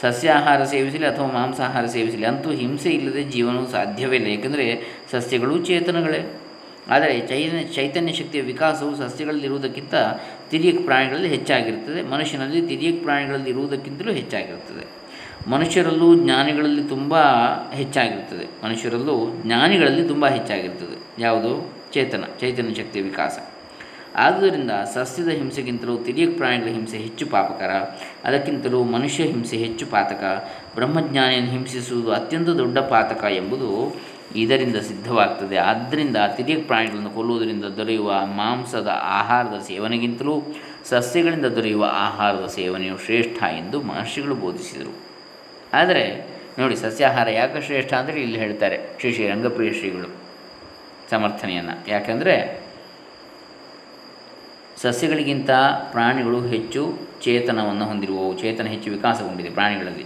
[0.00, 4.26] ಸಸ್ಯಾಹಾರ ಸೇವಿಸಲಿ ಅಥವಾ ಮಾಂಸಾಹಾರ ಸೇವಿಸಲಿ ಅಂತೂ ಹಿಂಸೆ ಇಲ್ಲದೆ ಜೀವನವು ಸಾಧ್ಯವೇ ಇಲ್ಲ.
[4.26, 6.40] ಏಕೆಂದರೆ ಸಸ್ಯಗಳು ಚೇತನಗಳೇ.
[6.90, 9.94] ಆದರೆ ಚೈತನ್ಯ ಚೈತನ್ಯ ಶಕ್ತಿಯ ವಿಕಾಸವು ಸಸ್ಯಗಳಲ್ಲಿರುವುದಕ್ಕಿಂತ
[10.50, 12.02] ತಿರಿಯಕ್ ಪ್ರಾಣಿಗಳಲ್ಲಿ ಹೆಚ್ಚಾಗಿರುತ್ತದೆ.
[12.02, 15.05] ಮನುಷ್ಯನಲ್ಲಿ ತಿರಿಯಕ್ ಪ್ರಾಣಿಗಳಲ್ಲಿ ಇರುವುದಕ್ಕಿಂತಲೂ ಹೆಚ್ಚಾಗಿರುತ್ತದೆ.
[15.50, 17.14] ಮನುಷ್ಯರಲ್ಲೂ ಜ್ಞಾನಿಗಳಲ್ಲಿ ತುಂಬ
[17.72, 21.22] ಹೆಚ್ಚಾಗಿರುತ್ತದೆ ಮನುಷ್ಯರಲ್ಲೂ ಜ್ಞಾನಿಗಳಲ್ಲಿ ತುಂಬ ಹೆಚ್ಚಾಗಿರ್ತದೆ.
[21.22, 21.72] ಯಾವುದು?
[21.92, 23.38] ಚೇತನ, ಚೈತನ್ಯ ಶಕ್ತಿಯ ವಿಕಾಸ.
[24.16, 27.70] ಆದುದರಿಂದ ಸಸ್ಯದ ಹಿಂಸೆಗಿಂತಲೂ ತಿರಿಯ ಪ್ರಾಣಿಗಳ ಹಿಂಸೆ ಹೆಚ್ಚು ಪಾಪಕರ,
[28.24, 33.96] ಅದಕ್ಕಿಂತಲೂ ಮನುಷ್ಯ ಹಿಂಸೆ ಹೆಚ್ಚು ಪಾತಕ, ಬ್ರಹ್ಮಜ್ಞಾನಿಯನ್ನು ಹಿಂಸಿಸುವುದು ಅತ್ಯಂತ ದೊಡ್ಡ ಪಾತಕ ಎಂಬುದು
[34.36, 35.56] ಇದರಿಂದ ಸಿದ್ಧವಾಗ್ತದೆ.
[35.56, 40.42] ಆದ್ದರಿಂದ ತಿರಿಯ ಪ್ರಾಣಿಗಳನ್ನು ಕೊಲ್ಲುವುದರಿಂದ ದೊರೆಯುವ ಮಾಂಸದ ಆಹಾರದ ಸೇವನೆಗಿಂತಲೂ
[40.84, 45.05] ಸಸ್ಯಗಳಿಂದ ದೊರೆಯುವ ಆಹಾರದ ಸೇವನೆಯು ಶ್ರೇಷ್ಠ ಎಂದು ಮಹರ್ಷಿಗಳು ಬೋಧಿಸಿದರು.
[45.72, 50.26] ಆದರೆ ನೋಡಿ ಸಸ್ಯಾಹಾರ ಯಾಕೆ ಶ್ರೇಷ್ಠ ಅಂದರೆ ಇಲ್ಲಿ ಹೇಳ್ತಾರೆ ಶ್ರೀ ಶ್ರೀ ರಂಗಪ್ರಿಯ ಶ್ರೀಗಳು
[51.10, 51.90] ಸಮರ್ಥನೆಯನ್ನು.
[51.90, 52.66] ಯಾಕೆಂದರೆ
[54.76, 55.50] ಸಸ್ಯಗಳಿಗಿಂತ
[55.90, 60.04] ಪ್ರಾಣಿಗಳು ಹೆಚ್ಚು ಚೇತನವನ್ನು ಹೊಂದಿರುವವು, ಚೇತನ ಹೆಚ್ಚು ವಿಕಾಸಗೊಂಡಿದೆ ಪ್ರಾಣಿಗಳಲ್ಲಿ.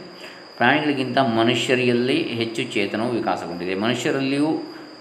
[0.56, 3.74] ಪ್ರಾಣಿಗಳಿಗಿಂತ ಮನುಷ್ಯರಲ್ಲಿ ಹೆಚ್ಚು ಚೇತನವು ವಿಕಾಸಗೊಂಡಿದೆ.
[3.74, 4.58] ಮನುಷ್ಯರಲ್ಲಿಯೂ,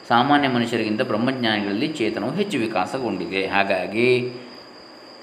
[0.08, 3.48] ಸಾಮಾನ್ಯ ಮನುಷ್ಯರಿಗಿಂತ ಬ್ರಹ್ಮಜ್ಞಾನಿಗಳಲ್ಲಿ ಚೇತನವು ಹೆಚ್ಚು ವಿಕಾಸಗೊಂಡಿದೆ.
[3.48, 4.32] ಹಾಗಾಗಿ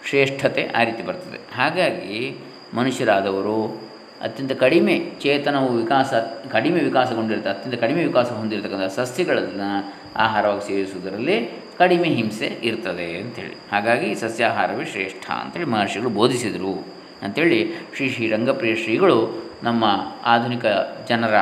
[0.09, 2.37] ಶ್ರೇಷ್ಠತೆ ಆ ರೀತಿ ಬರ್ತದೆ ಹಾಗಾಗಿ
[2.75, 3.86] ಮನುಷ್ಯರಾದವರು
[4.23, 6.14] ಅತ್ಯಂತ ಕಡಿಮೆ ಚೇತನವು ವಿಕಾಸ,
[6.50, 14.85] ಕಡಿಮೆ ವಿಕಾಸಗೊಂಡಿರುತ್ತೆ ಅತ್ಯಂತ ಕಡಿಮೆ ವಿಕಾಸ ಹೊಂದಿರತಕ್ಕಂಥ ಸಸ್ಯಗಳನ್ನು ಆಹಾರವಾಗಿ ಸೇವಿಸುವುದರಲ್ಲಿ ಕಡಿಮೆ ಹಿಂಸೆ ಇರ್ತದೆ ಅಂಥೇಳಿ ಹಾಗಾಗಿ ಸಸ್ಯಾಹಾರವೇ
[14.85, 16.87] ಶ್ರೇಷ್ಠ ಅಂತೇಳಿ ಮಹರ್ಷಿಗಳು ಬೋಧಿಸಿದರು.
[17.23, 19.85] ಅಂಥೇಳಿ ಶ್ರೀ ಶ್ರೀ ರಂಗಪ್ರಿಯ ಶ್ರೀಗಳು ನಮ್ಮ
[20.25, 20.64] ಆಧುನಿಕ
[21.08, 21.35] ಜನರ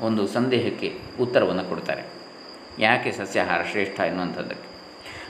[0.00, 2.02] ಒಂದು ಸಂದೇಹಕ್ಕೆ ಉತ್ತರವನ್ನು ಕೊಡ್ತಾರೆ.
[2.78, 4.69] ಯಾಕೆ ಸಸ್ಯಾಹಾರ ಶ್ರೇಷ್ಠ ಎನ್ನುವಂಥದ್ದಕ್ಕೆ?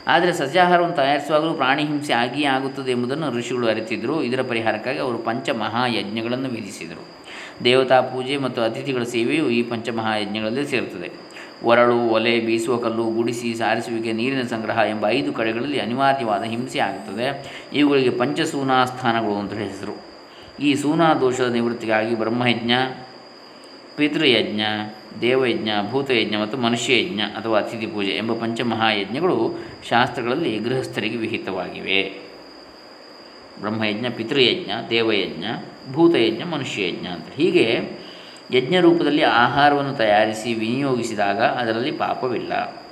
[0.07, 7.05] ಆದರೆ ಸಸ್ಯಾಹಾರವನ್ನು ತಯಾರಿಸುವಾಗಲೂ ಪ್ರಾಣಿ ಹಿಂಸೆ ಆಗಿಯೇ ಆಗುತ್ತದೆ ಎಂಬುದನ್ನು ಋಷಿಗಳು ಅರಿತಿದ್ದರು ಇದರ ಪರಿಹಾರಕ್ಕಾಗಿ ಅವರು ಪಂಚಮಹಾಯಜ್ಞಗಳನ್ನು ವಿಧಿಸಿದರು.
[7.63, 11.11] ದೇವತಾ ಪೂಜೆ ಮತ್ತು ಅತಿಥಿಗಳ ಸೇವೆಯು ಈ ಪಂಚಮಹಾಯಜ್ಞಗಳಲ್ಲಿ ಸೇರುತ್ತದೆ.
[11.63, 17.51] ಒರಳು, ಒಲೆ, ಬೀಸುವ ಕಲ್ಲು, ಗುಡಿಸಿ, ಸಾರಿಸುವಿಕೆ, ನೀರಿನ ಸಂಗ್ರಹ ಎಂಬ ಐದು ಕಡೆಗಳಲ್ಲಿ ಅನಿವಾರ್ಯವಾದ ಹಿಂಸೆ ಆಗುತ್ತದೆ.
[17.73, 20.11] ಇವುಗಳಿಗೆ ಪಂಚಸೂನಾ ಸ್ಥಾನಗಳು ಅಂತ ಹೆಸರು.
[20.63, 22.71] ಈ ಸೂನಾ ದೋಷದ ನಿವೃತ್ತಿಗಾಗಿ ಬ್ರಹ್ಮಯಜ್ಞ
[23.95, 24.61] ಪಿತೃಯಜ್ಞ,
[25.21, 32.31] ದೇವಯಜ್ಞ, ಭೂತಯಜ್ಞ ಮತ್ತು ಮನುಷ್ಯಯಜ್ಞ ಅಥವಾ ಅತಿಥಿ ಪೂಜೆ ಎಂಬ ಪಂಚಮಹಾಯಜ್ಞಗಳು ಶಾಸ್ತ್ರಗಳಲ್ಲಿ ಗೃಹಸ್ಥರಿಗೆ ವಿಹಿತವಾಗಿವೆ.
[33.59, 35.43] ಬ್ರಹ್ಮಯಜ್ಞ, ಪಿತೃಯಜ್ಞ, ದೇವಯಜ್ಞ,
[35.91, 37.33] ಭೂತಯಜ್ಞ, ಮನುಷ್ಯಯಜ್ಞ ಅಂತ.
[37.33, 37.89] ಹೀಗೆ
[38.51, 42.83] ಯಜ್ಞ ರೂಪದಲ್ಲಿ ಆಹಾರವನ್ನು ತಯಾರಿಸಿ ವಿನಿಯೋಗಿಸಿದಾಗ ಅದರಲ್ಲಿ ಪಾಪವಿಲ್ಲ.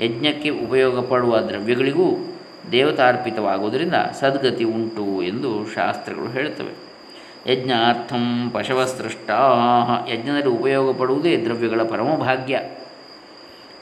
[0.00, 2.36] ಯಜ್ಞಕ್ಕೆ ಉಪಯೋಗಪಡುವ ದ್ರವ್ಯಗಳಿಗೂ
[2.72, 6.91] ದೇವತಾರ್ಪಿತವಾಗುವುದರಿಂದ ಸದ್ಗತಿ ಉಂಟು ಎಂದು ಶಾಸ್ತ್ರಗಳು ಹೇಳುತ್ತವೆ.
[7.46, 9.38] ಯಜ್ಞಾರ್ಥಂ ಪಶವಸೃಷ್ಟಾ
[10.10, 12.60] ಯಜ್ಞದಲ್ಲಿ ಉಪಯೋಗ ಪಡುವುದೇ ದ್ರವ್ಯಗಳ ಪರಮಭಾಗ್ಯ.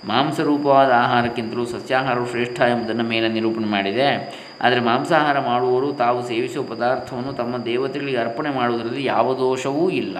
[0.04, 4.40] ಮಾಂಸರೂಪವಾದ ಆಹಾರಕ್ಕಿಂತಲೂ ಸಸ್ಯಾಹಾರವು ಶ್ರೇಷ್ಠ ಎಂಬುದನ್ನು ಮೇಲೆ ನಿರೂಪಣೆ ಮಾಡಿದೆ.
[4.60, 10.18] ಆದರೆ ಮಾಂಸಾಹಾರ ಮಾಡುವವರು ತಾವು ಸೇವಿಸುವ ಪದಾರ್ಥವನ್ನು ತಮ್ಮ ದೇವತೆಗಳಿಗೆ ಅರ್ಪಣೆ ಮಾಡುವುದರಲ್ಲಿ ಯಾವ ದೋಷವೂ ಇಲ್ಲ.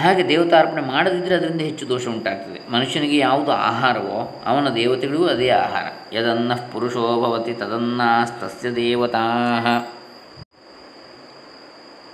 [0.00, 2.58] ಹಾಗೆ ದೇವತಾರ್ಪಣೆ ಮಾಡದಿದ್ದರೆ ಅದರಿಂದ ಹೆಚ್ಚು ದೋಷ ಉಂಟಾಗ್ತದೆ.
[2.72, 5.86] ಮನುಷ್ಯನಿಗೆ ಯಾವುದು ಆಹಾರವೋ ಅವನ ದೇವತೆಗಳಿಗೂ ಅದೇ ಆಹಾರ.
[6.16, 9.24] ಯದನ್ನ ಪುರುಷೋ ಭವತಿ ತದನ್ನಾಸ್ತಸ್ಯ ದೇವತಾ.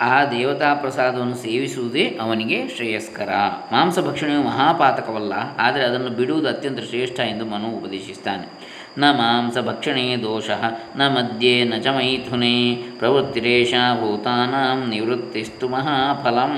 [0.07, 3.31] ಆ ದೇವತಾ ಪ್ರಸಾದವನ್ನು ಸೇವಿಸುವುದೇ ಅವನಿಗೆ ಶ್ರೇಯಸ್ಕರ.
[3.73, 8.47] ಮಾಂಸ ಭಕ್ಷಣೆಯು ಮಹಾಪಾತಕವಲ್ಲ, ಆದರೆ ಅದನ್ನು ಬಿಡುವುದು ಅತ್ಯಂತ ಶ್ರೇಷ್ಠ ಎಂದು ಮನು ಉಪದೇಶಿಸ್ತಾನೆ.
[8.99, 10.50] ನ ಮಾಂಸ ಭಕ್ಷಣೆ ದೋಷ,
[10.97, 12.57] ನ ಮಧ್ಯೆ ನ ಚ ಮೈಥುನೆ
[12.99, 16.55] ಪ್ರವೃತ್ತಿರೇಷ ಭೂತಾನಾಂ ನಿವೃತ್ತಿಸ್ತು ಮಹಾಫಲಂ.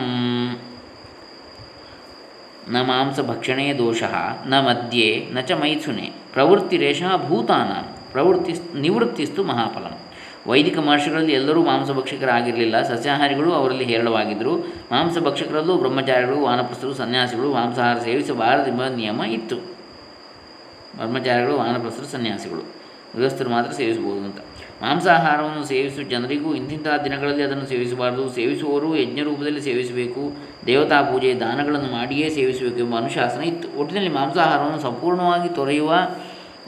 [2.71, 4.03] ನ ಮಾಂಸ ಭಕ್ಷಣೆ ದೋಷ,
[4.47, 7.73] ನ ಮಧ್ಯೆ, ನ ಚ ಮೈಥುನೆ, ಪ್ರವೃತ್ತಿರೇಷ ಭೂತಾನ
[8.13, 9.99] ಪ್ರವೃತ್ತಿ ನಿವೃತ್ತಿಸ್ತು ಮಹಾಫಲಂ.
[10.47, 14.75] ವೈದಿಕ ಮಹರ್ಷಿಗಳಲ್ಲಿ ಎಲ್ಲರೂ ಮಾಂಸಭಕ್ಷಕರಾಗಿರಲಿಲ್ಲ ಸಸ್ಯಾಹಾರಿಗಳು ಅವರಲ್ಲಿ ಹೇರಳವಾಗಿದ್ದರು.
[14.93, 19.57] ಮಾಂಸಭಕ್ಷಕರಲ್ಲೂ ಬ್ರಹ್ಮಚಾರಿಗಳು, ವಾನಪ್ರಸ್ಥರು, ಸನ್ಯಾಸಿಗಳು, ಮಾಂಸಾಹಾರ ಸೇವಿಸಬಾರದೆಂಬ ನಿಯಮ ಇತ್ತು.
[19.57, 22.75] ಬ್ರಹ್ಮಚಾರಿಗಳು, ವಾನಪ್ರಸ್ಥರು, ಸನ್ಯಾಸಿಗಳು,
[23.17, 24.39] ಗೃಹಸ್ಥರು ಮಾತ್ರ ಸೇವಿಸಬಹುದು ಅಂತ.
[24.83, 28.31] ಮಾಂಸಾಹಾರವನ್ನು ಸೇವಿಸುವ ಜನರಿಗೂ ಇಂತಿಂತಹ ದಿನಗಳಲ್ಲಿ ಅದನ್ನು ಸೇವಿಸಬಾರದು.
[28.31, 30.33] ಸೇವಿಸುವವರು ಯಜ್ಞ ರೂಪದಲ್ಲಿ ಸೇವಿಸಬೇಕು.
[30.67, 33.81] ದೇವತಾ ಪೂಜೆ ದಾನಗಳನ್ನು ಮಾಡಿಯೇ ಸೇವಿಸಬೇಕು ಎಂಬ ಅನುಶಾಸನ ಇತ್ತು.
[33.81, 35.93] ಒಟ್ಟಿನಲ್ಲಿ ಮಾಂಸಾಹಾರವನ್ನು ಸಂಪೂರ್ಣವಾಗಿ ತೊರೆಯುವ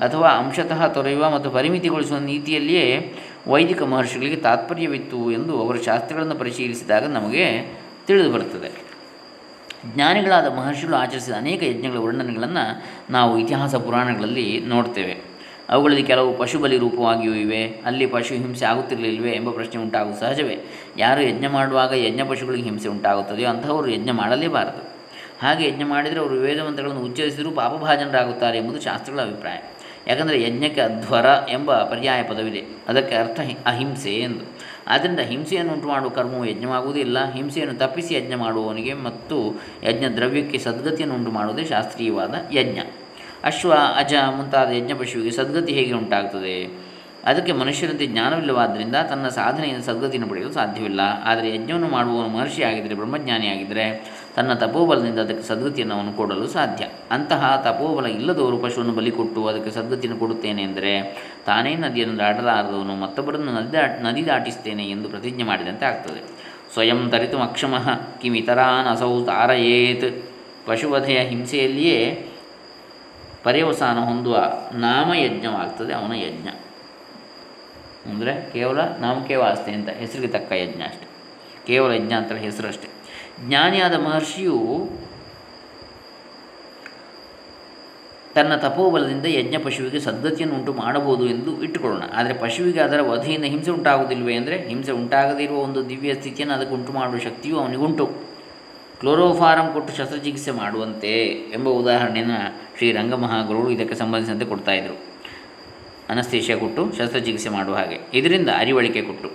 [0.00, 3.14] ಅಥವಾ ಅಂಶತಃ ತೊರೆಯುವ ಮತ್ತು ಪರಿಮಿತಿಗೊಳಿಸುವ ನೀತಿಯಲ್ಲಿಯೇ
[3.48, 7.76] ವೈದಿಕ ಮಹರ್ಷಿಗಳಿಗೆ ತಾತ್ಪರ್ಯವಿತ್ತು ಎಂದು ಅವರ ಶಾಸ್ತ್ರಗಳನ್ನು ಪರಿಶೀಲಿಸಿದಾಗ ನಮಗೆ
[8.06, 8.70] ತಿಳಿದು ಬರುತ್ತದೆ
[9.94, 15.29] ಜ್ಞಾನಿಗಳಾದ ಮಹರ್ಷಿಗಳು ಆಚರಿಸಿದ ಅನೇಕ ಯಜ್ಞಗಳ ವರ್ಣನೆಗಳನ್ನು ನಾವು ಇತಿಹಾಸ ಪುರಾಣಗಳಲ್ಲಿ ನೋಡ್ತೇವೆ.
[15.70, 17.64] ಅವುಗಳಲ್ಲಿ ಕೆಲವು ಪಶುಬಲಿ ರೂಪವಾಗಿಯೂ ಇವೆ.
[17.64, 20.58] ಅಲ್ಲಿ ಪಶು ಹಿಂಸೆ ಆಗುತ್ತಿರಲಿಲ್ವೇ ಎಂಬ ಪ್ರಶ್ನೆ ಉಂಟಾಗುವ ಸಹಜವೇ.
[20.98, 24.90] ಯಾರು ಯಜ್ಞ ಮಾಡುವಾಗ ಯಜ್ಞ ಪಶುಗಳಿಗೆ ಹಿಂಸೆ ಉಂಟಾಗುತ್ತದೆಯೋ ಅಂತಹವರು ಯಜ್ಞ ಮಾಡಲೇಬಾರದು.
[25.42, 29.58] ಹಾಗೆ ಯಜ್ಞ ಮಾಡಿದರೆ ಅವರು ವೇದಮಂತ್ರಗಳನ್ನು ಉಚ್ಚರಿಸಿದರೂ ಪಾಪಭಾಜನರಾಗುತ್ತಾರೆ ಎಂಬುದು ಶಾಸ್ತ್ರಗಳ ಅಭಿಪ್ರಾಯ.
[30.06, 32.64] ಯಾಕಂದರೆ ಯಜ್ಞಕ್ಕೆ ಅಧ್ವರ ಎಂಬ ಪರ್ಯಾಯ ಪದವಿದೆ.
[32.88, 34.44] ಅದಕ್ಕೆ ಅರ್ಥ ಅಹಿಂಸೆ ಎಂದು.
[34.86, 37.32] ಆದ್ದರಿಂದ ಹಿಂಸೆಯನ್ನು ಉಂಟು ಮಾಡುವ ಕರ್ಮವು ಯಜ್ಞವಾಗುವುದಿಲ್ಲ.
[37.32, 42.78] ಹಿಂಸೆಯನ್ನು ತಪ್ಪಿಸಿ ಯಜ್ಞ ಮಾಡುವವನಿಗೆ ಮತ್ತು ಯಜ್ಞ ದ್ರವ್ಯಕ್ಕೆ ಸದ್ಗತಿಯನ್ನು ಉಂಟು ಮಾಡುವುದೇ ಶಾಸ್ತ್ರೀಯವಾದ ಯಜ್ಞ.
[43.44, 46.90] ಅಶ್ವ, ಅಜ ಮುಂತಾದ ಯಜ್ಞಪಶುವಿಗೆ ಸದ್ಗತಿ ಹೇಗೆ ಉಂಟಾಗ್ತದೆ?
[47.24, 51.00] ಅದಕ್ಕೆ ಮನುಷ್ಯರಂತೆ ಜ್ಞಾನವಿಲ್ಲವಾದ್ದರಿಂದ ತನ್ನ ಸಾಧನೆಯಿಂದ ಸದ್ಗತಿಯನ್ನು ಪಡೆಯಲು ಸಾಧ್ಯವಿಲ್ಲ.
[51.24, 56.86] ಆದರೆ ಯಜ್ಞವನ್ನು ಮಾಡುವವನು ಮಹರ್ಷಿ ಆಗಿದ್ದರೆ ಬ್ರಹ್ಮಜ್ಞಾನಿಯಾಗಿದ್ದರೆ ತನ್ನ ತಪೋಬಲದಿಂದ ಅದಕ್ಕೆ ಸದ್ಗತಿಯನ್ನು ಅವನು ಕೊಡಲು ಸಾಧ್ಯ.
[57.10, 61.02] ಅಂತಹ ತಪೋಬಲ ಇಲ್ಲದವರು ಪಶುವನ್ನು ಬಲಿ ಕೊಟ್ಟು ಅದಕ್ಕೆ ಸದ್ಗತಿಯನ್ನು ಕೊಡುತ್ತೇನೆ ಎಂದರೆ
[61.46, 66.50] ತಾನೇ ನದಿಯನ್ನು ದಾಟಲಾರದವನು, ಮತ್ತೊಬ್ಬರನ್ನು ನದಿ ದಾಟ್, ನದಿ ದಾಟಿಸ್ತೇನೆ ಎಂದು ಪ್ರತಿಜ್ಞೆ ಮಾಡಿದಂತೆ ಆಗ್ತದೆ.
[66.72, 67.90] ಸ್ವಯಂ ತರಿತು ಅಕ್ಷಮಃ
[68.22, 70.24] ಕಿಮಿತರಾನ್ ಅಸೌ ತಾರಯೇತ್.
[70.66, 72.26] ಪಶುವಧೆಯ ಹಿಂಸೆಯಲ್ಲಿಯೇ
[73.42, 76.48] ಪರ್ಯವಸಾನ ಹೊಂದುವ ನಾಮಯಜ್ಞವಾಗ್ತದೆ ಅವನ ಯಜ್ಞ.
[78.10, 79.34] ಅಂದರೆ ಕೇವಲ ನಾಮಕೇ
[79.72, 81.06] ಅಂತ ಹೆಸರಿಗೆ ತಕ್ಕ ಯಜ್ಞ ಅಷ್ಟೆ.
[81.66, 82.68] ಕೇವಲ ಯಜ್ಞ ಅಂತ ಹೆಸರು
[83.48, 84.88] ಜ್ಞಾನಿಯಾದ ಮಹರ್ಷಿಯು
[88.34, 92.02] ತನ್ನ ತಪೋಬಲದಿಂದ ಯಜ್ಞ ಪಶುವಿಗೆ ಸದ್ಧತಿಯನ್ನು ಉಂಟು ಮಾಡಬಹುದು ಎಂದು ಇಟ್ಟುಕೊಳ್ಳೋಣ.
[92.14, 94.34] ಆದರೆ ಪಶುವಿಗೆ ಅದರ ವಧೆಯಿಂದ ಹಿಂಸೆ ಉಂಟಾಗುವುದಿಲ್ಲವೇ?
[94.34, 98.29] ಅಂದರೆ ಹಿಂಸೆ ಉಂಟಾಗದಿರುವ ಒಂದು ದಿವ್ಯ ಸ್ಥಿತಿಯನ್ನು ಅದಕ್ಕೆ ಉಂಟು ಮಾಡುವ ಶಕ್ತಿಯು ಅವನಿಗುಂಟು
[99.00, 105.10] ಕ್ಲೋರೋಫಾರಂ ಕೊಟ್ಟು ಶಸ್ತ್ರಚಿಕಿತ್ಸೆ ಮಾಡುವಂತೆ ಎಂಬ ಉದಾಹರಣೆಯನ್ನು ಶ್ರೀ ರಂಗಮಹಾಗುರುಗಳು ಇದಕ್ಕೆ ಸಂಬಂಧಿಸಿದಂತೆ ಕೊಡ್ತಾಯಿದ್ರು
[106.08, 107.98] ಅನಸ್ತೇಷ್ಯ ಕೊಟ್ಟು ಶಸ್ತ್ರಚಿಕಿತ್ಸೆ ಮಾಡುವ ಹಾಗೆ.
[108.14, 109.30] ಇದರಿಂದ ಅರಿವಳಿಕೆ ಕೊಟ್ಟು.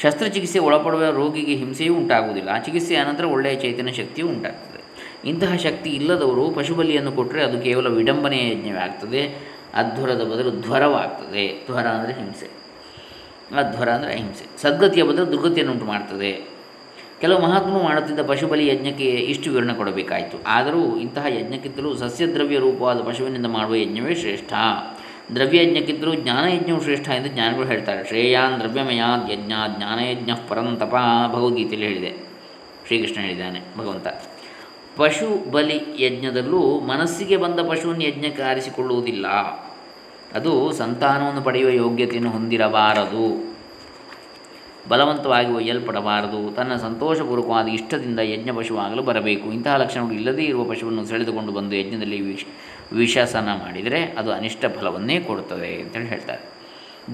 [0.00, 2.48] ಶಸ್ತ್ರಚಿಕಿತ್ಸೆ ಒಳಪಡುವ ರೋಗಿಗೆ ಹಿಂಸೆಯೂ ಉಂಟಾಗುವುದಿಲ್ಲ.
[2.48, 4.76] ಆ ಚಿಕಿತ್ಸೆಯ ಅನಂತರ ಒಳ್ಳೆಯ ಚೈತನ್ಯ ಶಕ್ತಿಯೂ ಉಂಟಾಗ್ತದೆ.
[5.28, 9.22] ಇಂತಹ ಶಕ್ತಿ ಇಲ್ಲದವರು ಪಶುಬಲಿಯನ್ನು ಕೊಟ್ಟರೆ ಅದು ಕೇವಲ ವಿಡಂಬನೆಯ ಯಜ್ಞವೇ ಆಗ್ತದೆ
[9.74, 11.66] ಅಧ್ವರದ ಬದಲು ಧ್ವರವಾಗ್ತದೆ.
[11.66, 12.46] ಧ್ವರ ಅಂದರೆ ಹಿಂಸೆ.
[13.56, 14.62] ಅಧ್ವರ ಅಂದರೆ ಅಹಿಂಸೆ.
[14.62, 16.55] ಸದ್ಗತಿಯ ಬದಲು ದುರ್ಗತಿಯನ್ನು
[17.20, 20.38] ಕೆಲವು ಮಹಾತ್ಮರು ಮಾಡುತ್ತಿದ್ದ ಪಶುಬಲಿ ಯಜ್ಞಕ್ಕೆ ಇಷ್ಟು ವಿವರಣೆ ಕೊಡಬೇಕಾಯಿತು.
[20.46, 24.52] ಆದರೂ ಇಂತಹ ಯಜ್ಞಕ್ಕಿಂತಲೂ ಸಸ್ಯದ್ರವ್ಯ ರೂಪವಾದ ಪಶುವಿನಿಂದ ಮಾಡುವ ಯಜ್ಞವೇ ಶ್ರೇಷ್ಠ.
[25.34, 28.08] ದ್ರವ್ಯಯಜ್ಞಕ್ಕಿಂತಲೂ ಜ್ಞಾನಯಜ್ಞವು ಶ್ರೇಷ್ಠ ಎಂದು ಜ್ಞಾನಿಗಳು ಹೇಳ್ತಾರೆ.
[28.08, 30.94] ಶ್ರೇಯಾನ್ ದ್ರವ್ಯಮಯಾದ್ ಯಜ್ಞ ಜ್ಞಾನಯಜ್ಞ ಪರಂತಪ
[31.34, 32.26] ಭಗವದ್ಗೀತೆಯಲ್ಲಿ ಹೇಳಿದೆ.
[32.86, 34.06] ಶ್ರೀಕೃಷ್ಣ ಹೇಳಿದ್ದಾನೆ, ಭಗವಂತ.
[34.96, 39.26] ಪಶು ಬಲಿ ಯಜ್ಞದಲ್ಲೂ ಮನಸ್ಸಿಗೆ ಬಂದ ಪಶುವನ್ನು ಯಜ್ಞಕ್ಕೆ ಆರಿಸಿಕೊಳ್ಳುವುದಿಲ್ಲ.
[40.34, 43.45] ಅದು ಸಂತಾನವನ್ನು ಪಡೆಯುವ ಯೋಗ್ಯತೆಯನ್ನು ಹೊಂದಿರಬಾರದು.
[44.88, 46.54] ಬಲವಂತವಾಗಿ ಒಯ್ಯಲ್ಪಡಬಾರದು.
[46.54, 49.52] ತನ್ನ ಸಂತೋಷಪೂರ್ವಕವಾದ ಇಷ್ಟದಿಂದ ಯಜ್ಞ ಪಶುವಾಗಲು ಬರಬೇಕು.
[49.52, 52.44] ಇಂತಹ ಲಕ್ಷಣಗಳು ಇಲ್ಲದೇ ಇರುವ ಪಶುವನ್ನು ಸೆಳೆದುಕೊಂಡು ಬಂದು ಯಜ್ಞದಲ್ಲಿ ವಿಷ,
[52.92, 56.56] ವಿಷಸನ ಮಾಡಿದರೆ ಅದು ಅನಿಷ್ಟ ಫಲವನ್ನೇ ಕೊಡುತ್ತದೆ ಅಂತೇಳಿ ಹೇಳ್ತಾರೆ.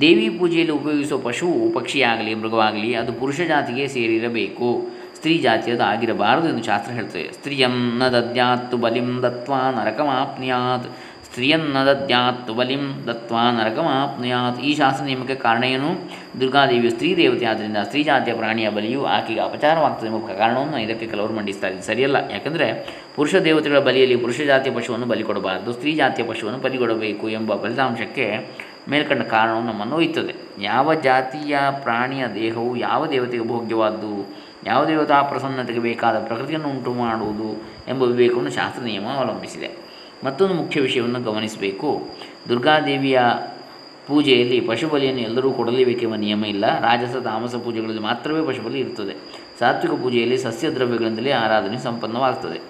[0.01, 4.87] ದೇವಿ ಪೂಜೆಯಲ್ಲಿ ಉಪಯೋಗಿಸುವ ಪಶು ಪಕ್ಷಿಯಾಗಲಿ, ಮೃಗವಾಗಲಿ, ಅದು ಪುರುಷ ಜಾತಿಗೆ ಸೇರಿರಬೇಕು.
[5.15, 7.33] ಸ್ತ್ರೀ ಜಾತಿಯದು ಆಗಿರಬಾರದು ಎಂದು ಶಾಸ್ತ್ರ ಹೇಳ್ತದೆ.
[7.33, 10.99] ಸ್ತ್ರೀಯನ್ನ ದದ್ಯಾತ್ತು ಬಲಿಂ ದತ್ವಾ ನರಕಮಾಪ್ನಿಯಾತ್.
[11.33, 14.61] ಸ್ತ್ರೀಯನ್ನ ದದ್ಯಾತ್ ಬಲಿಂ ದತ್ವಾ ನರಕಮಾಪ್ನುಯಾತ್.
[14.61, 15.91] ಈ ಶಾಸ್ತ್ರ ನಿಯಮಕ್ಕೆ ಕಾರಣ ಏನು?
[16.41, 21.67] ದುರ್ಗಾದೇವಿಯು ಸ್ತ್ರೀ ದೇವತೆ ಆದ್ದರಿಂದ ಸ್ತ್ರೀ ಜಾತಿಯ ಪ್ರಾಣಿಯ ಬಲಿಯು ಆಕೆಗೆ ಅಪಚಾರವಾಗ್ತದೆ ಎಂಬ ಕಾರಣವನ್ನು ಇದಕ್ಕೆ ಕೆಲವರು ಮಂಡಿಸ್ತಾ
[21.67, 21.87] ಇದ್ದಾರೆ.
[21.87, 22.17] ಸರಿಯಲ್ಲ.
[22.31, 22.67] ಯಾಕಂದರೆ
[23.17, 28.27] ಪುರುಷ ದೇವತೆಗಳ ಬಲಿಯಲ್ಲಿ ಪುರುಷ ಜಾತಿಯ ಪಶುವನ್ನು ಬಲಿ ಕೊಡಬಾರದು, ಸ್ತ್ರೀ ಜಾತಿಯ ಪಶುವನ್ನು ಬಲಿ ಕೊಡಬೇಕು ಎಂಬ ಫಲಿತಾಂಶಕ್ಕೆ
[28.91, 34.35] ಮೇಲ್ಕಂಡ ಕಾರಣವು ನಮ್ಮನ್ನು ಒಯ್ತದೆ ಯಾವ ಜಾತಿಯ ಪ್ರಾಣಿಯ ದೇಹವು ಯಾವ ದೇವತೆಗೆ ಭೋಗ್ಯವಾದ್ದು,
[34.67, 37.51] ಯಾವ ದೇವತಾ ಪ್ರಸನ್ನತೆಗೆ ಬೇಕಾದ ಪ್ರಕೃತಿಯನ್ನು ಉಂಟು ಮಾಡುವುದು
[37.89, 39.82] ಎಂಬ ವಿವೇಕವನ್ನು ಶಾಸ್ತ್ರ ನಿಯಮ ಅವಲಂಬಿಸಿದೆ.
[40.25, 42.03] ಮತ್ತೊಂದು ಮುಖ್ಯ ವಿಷಯವನ್ನು ಗಮನಿಸಬೇಕು.
[42.49, 43.21] ದುರ್ಗಾದೇವಿಯ
[44.07, 46.81] ಪೂಜೆಯಲ್ಲಿ ಪಶುಬಲಿಯನ್ನು ಎಲ್ಲರೂ ಕೊಡಲೇಬೇಕೆಂಬ ನಿಯಮ ಇಲ್ಲ.
[46.81, 49.15] ರಾಜಸ ತಾಮಸ ಪೂಜೆಗಳಲ್ಲಿ ಮಾತ್ರವೇ ಪಶುಬಲಿ ಇರುತ್ತದೆ
[49.59, 52.61] ಸಾತ್ವಿಕ ಪೂಜೆಯಲ್ಲಿ ಸಸ್ಯ ದ್ರವ್ಯಗಳಿಂದಲೇ ಆರಾಧನೆ ಸಂಪನ್ನವಾಗ್ತದೆ.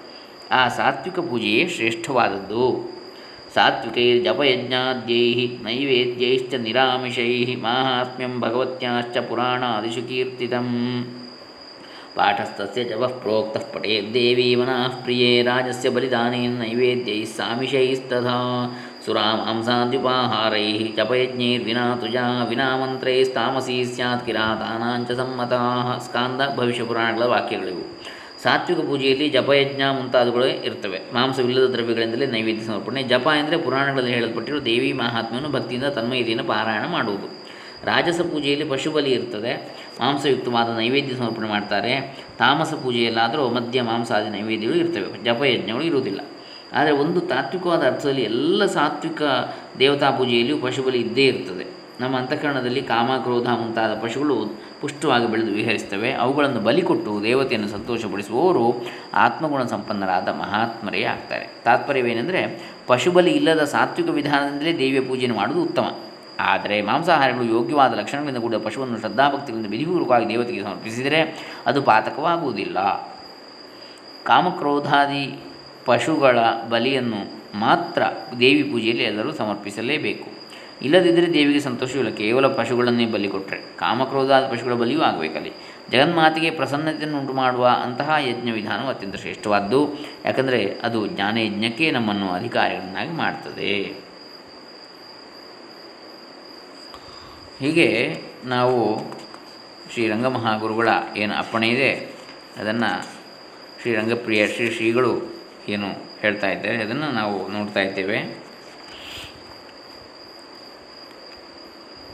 [0.51, 2.93] ಆ ಸಾತ್ವಿಕ ಪೂಜೆಯೇ ಶ್ರೇಷ್ಠವಾದದ್ದು.
[3.53, 9.63] ಸಾತ್ವಿಕೈ ಜಪಯಜ್ಞಾದ್ಯೈ ನೈವೇದ್ಯೈಶ್ಚ ನಿರಾಮಿಷೈ ಮಾಹಾತ್ಮ್ಯಂ ಭಗವತ್ಯಾಶ್ಚ ಪುರಾಣ
[10.07, 10.69] ಕೀರ್ತಿತಂ.
[12.17, 18.37] ಜಪಃ ಪ್ರೋಕ್ತಃ ಪಠೇದ್ದೇವಿ ಮನಃ ಪ್ರಿಯೇ ರಾಜಸ್ಯ ಬಲಿದಾನೇನ ನೈವೇದ್ಯೈ ಸಾಮಿಷೈಸ್ತಥಾ
[19.05, 29.81] ಸುರಾಮಾಂಸಾದ್ಯುಪಾಹಾರೈಃ ಜಪಯಜ್ಞೈರ್ವಿನಾ ತುಜಾ ವಿನಾ ಮಂತ್ರೈಸ್ತಾಮಸೀ ಸ್ಯಾತ್ ಕಿರಾತಾನಾಂಚ ಸಮ್ಮತಾಃ ಸ್ಕಾಂದ ಭವಿಷ್ಯ ಪುರಾಣಗಳ ವಾಕ್ಯಗಳಿವು ಸಾತ್ವಿಕ ಪೂಜೆಯಲ್ಲಿ ಜಪಯಜ್ಞ
[29.95, 33.03] ಮುಂತಾದವುಗಳೇ ಇರ್ತವೆ ಮಾಂಸವಿಲ್ಲದ ದ್ರವ್ಯಗಳಿಂದಲೇ ನೈವೇದ್ಯ ಸಮರ್ಪಣೆ.
[33.03, 37.27] ಜಪ ಎಂದರೆ ಪುರಾಣಗಳಲ್ಲಿ ಹೇಳಲ್ಪಟ್ಟಿರುವ ದೇವಿ ಮಹಾತ್ಮೆಯನ್ನು ಭಕ್ತಿಯಿಂದ ತನ್ಮಯತೆಯನ್ನು ಪಾರಾಯಣ ಮಾಡುವುದು.
[37.85, 39.53] ರಾಜಸ ಪೂಜೆಯಲ್ಲಿ ಪಶುಬಲಿ ಇರ್ತದೆ.
[40.01, 42.17] ಮಾಂಸಯುಕ್ತವಾದ ನೈವೇದ್ಯ ಸಮರ್ಪಣೆ ಮಾಡ್ತಾರೆ.
[42.39, 45.23] ತಾಮಸ ಪೂಜೆಯಲ್ಲಾದರೂ ಮದ್ಯ, ಮಾಂಸಾದಿ ನೈವೇದ್ಯಗಳು ಇರ್ತವೆ.
[45.23, 46.19] ಜಪಯಜ್ಞಗಳು ಇರುವುದಿಲ್ಲ.
[46.73, 49.21] ಆದರೆ ಒಂದು ತಾತ್ವಿಕವಾದ ಅರ್ಥದಲ್ಲಿ ಎಲ್ಲ ಸಾತ್ವಿಕ
[49.79, 51.83] ದೇವತಾ ಪೂಜೆಯಲ್ಲಿಯೂ ಪಶುಬಲಿ ಇದ್ದೇ ಇರ್ತದೆ.
[51.99, 54.35] ನಮ್ಮ ಅಂತಃಕರಣದಲ್ಲಿ ಕಾಮ ಕ್ರೋಧ ಮುಂತಾದ ಪಶುಗಳು
[54.81, 61.49] ಪುಷ್ಟವಾಗಿ ಬೆಳೆದು ವಿಹರಿಸ್ತವೆ ಅವುಗಳನ್ನು ಬಲಿಕೊಟ್ಟು ದೇವತೆಯನ್ನು ಸಂತೋಷಪಡಿಸುವವರು ಆತ್ಮಗುಣ ಸಂಪನ್ನರಾದ ಮಹಾತ್ಮರೇ ಆಗ್ತಾರೆ.
[61.65, 65.95] ತಾತ್ಪರ್ಯವೇನೆಂದರೆ ಪಶುಬಲಿ ಇಲ್ಲದ ಸಾತ್ವಿಕ ವಿಧಾನದಿಂದಲೇ ದೇವಿಯ ಪೂಜೆಯನ್ನು ಮಾಡುವುದು ಉತ್ತಮ.
[66.39, 72.77] ಆದರೆ ಮಾಂಸಾಹಾರಗಳು ಯೋಗ್ಯವಾದ ಲಕ್ಷಣಗಳಿಂದ ಕೂಡ ಪಶುವನ್ನು ಶ್ರದ್ಧಾಭಕ್ತಿಗಳಿಂದ ವಿಧಿಪೂರ್ವಕವಾಗಿ ದೇವತೆಗೆ ಸಮರ್ಪಿಸಿದರೆ ಅದು ಪಾತಕವಾಗುವುದಿಲ್ಲ.
[74.23, 75.39] ಕಾಮಕ್ರೋಧಾದಿ
[75.85, 78.03] ಪಶುಗಳ ಬಲಿಯನ್ನು ಮಾತ್ರ
[78.39, 80.43] ದೇವಿ ಪೂಜೆಯಲ್ಲಿ ಎಲ್ಲರೂ ಸಮರ್ಪಿಸಲೇಬೇಕು.
[80.81, 85.51] ಇಲ್ಲದಿದ್ದರೆ ದೇವಿಗೆ ಸಂತೋಷವಿಲ್ಲ, ಕೇವಲ ಪಶುಗಳನ್ನೇ ಬಲಿ ಕೊಟ್ಟರೆ ಕಾಮಕ್ರೋಧಾದ ಪಶುಗಳ ಬಲಿಯೂ ಆಗಬೇಕಲ್ಲಿ.
[85.91, 89.89] ಜಗನ್ಮಾತೆಗೆ ಪ್ರಸನ್ನತೆಯನ್ನು ಉಂಟು ಮಾಡುವ ಅಂತಹ ಯಜ್ಞ ವಿಧಾನವು ಅತ್ಯಂತ ಶ್ರೇಷ್ಠವಾದ್ದು.
[90.25, 94.02] ಯಾಕಂದರೆ ಅದು ಜ್ಞಾನಯಜ್ಞಕ್ಕೆ ನಮ್ಮನ್ನು ಅಧಿಕಾರಿಗಳನ್ನಾಗಿ ಮಾಡ್ತದೆ.
[97.59, 97.87] ಹೀಗೆ
[98.45, 98.99] ನಾವು
[99.93, 102.15] ಶ್ರೀರಂಗ ಮಹಾಗುರುಗಳ ಏನು ಅಪ್ಪಣೆ ಇದೆ,
[102.57, 103.05] ಅದನ್ನು
[103.81, 105.87] ಶ್ರೀರಂಗಪ್ರಿಯ ಶ್ರೀ ಶ್ರೀಗಳು ಏನು
[106.21, 108.19] ಹೇಳ್ತಾ ಇದ್ದಾರೆ, ಅದನ್ನು ನಾವು ನೋಡ್ತಾ ಇದ್ದೇವೆ.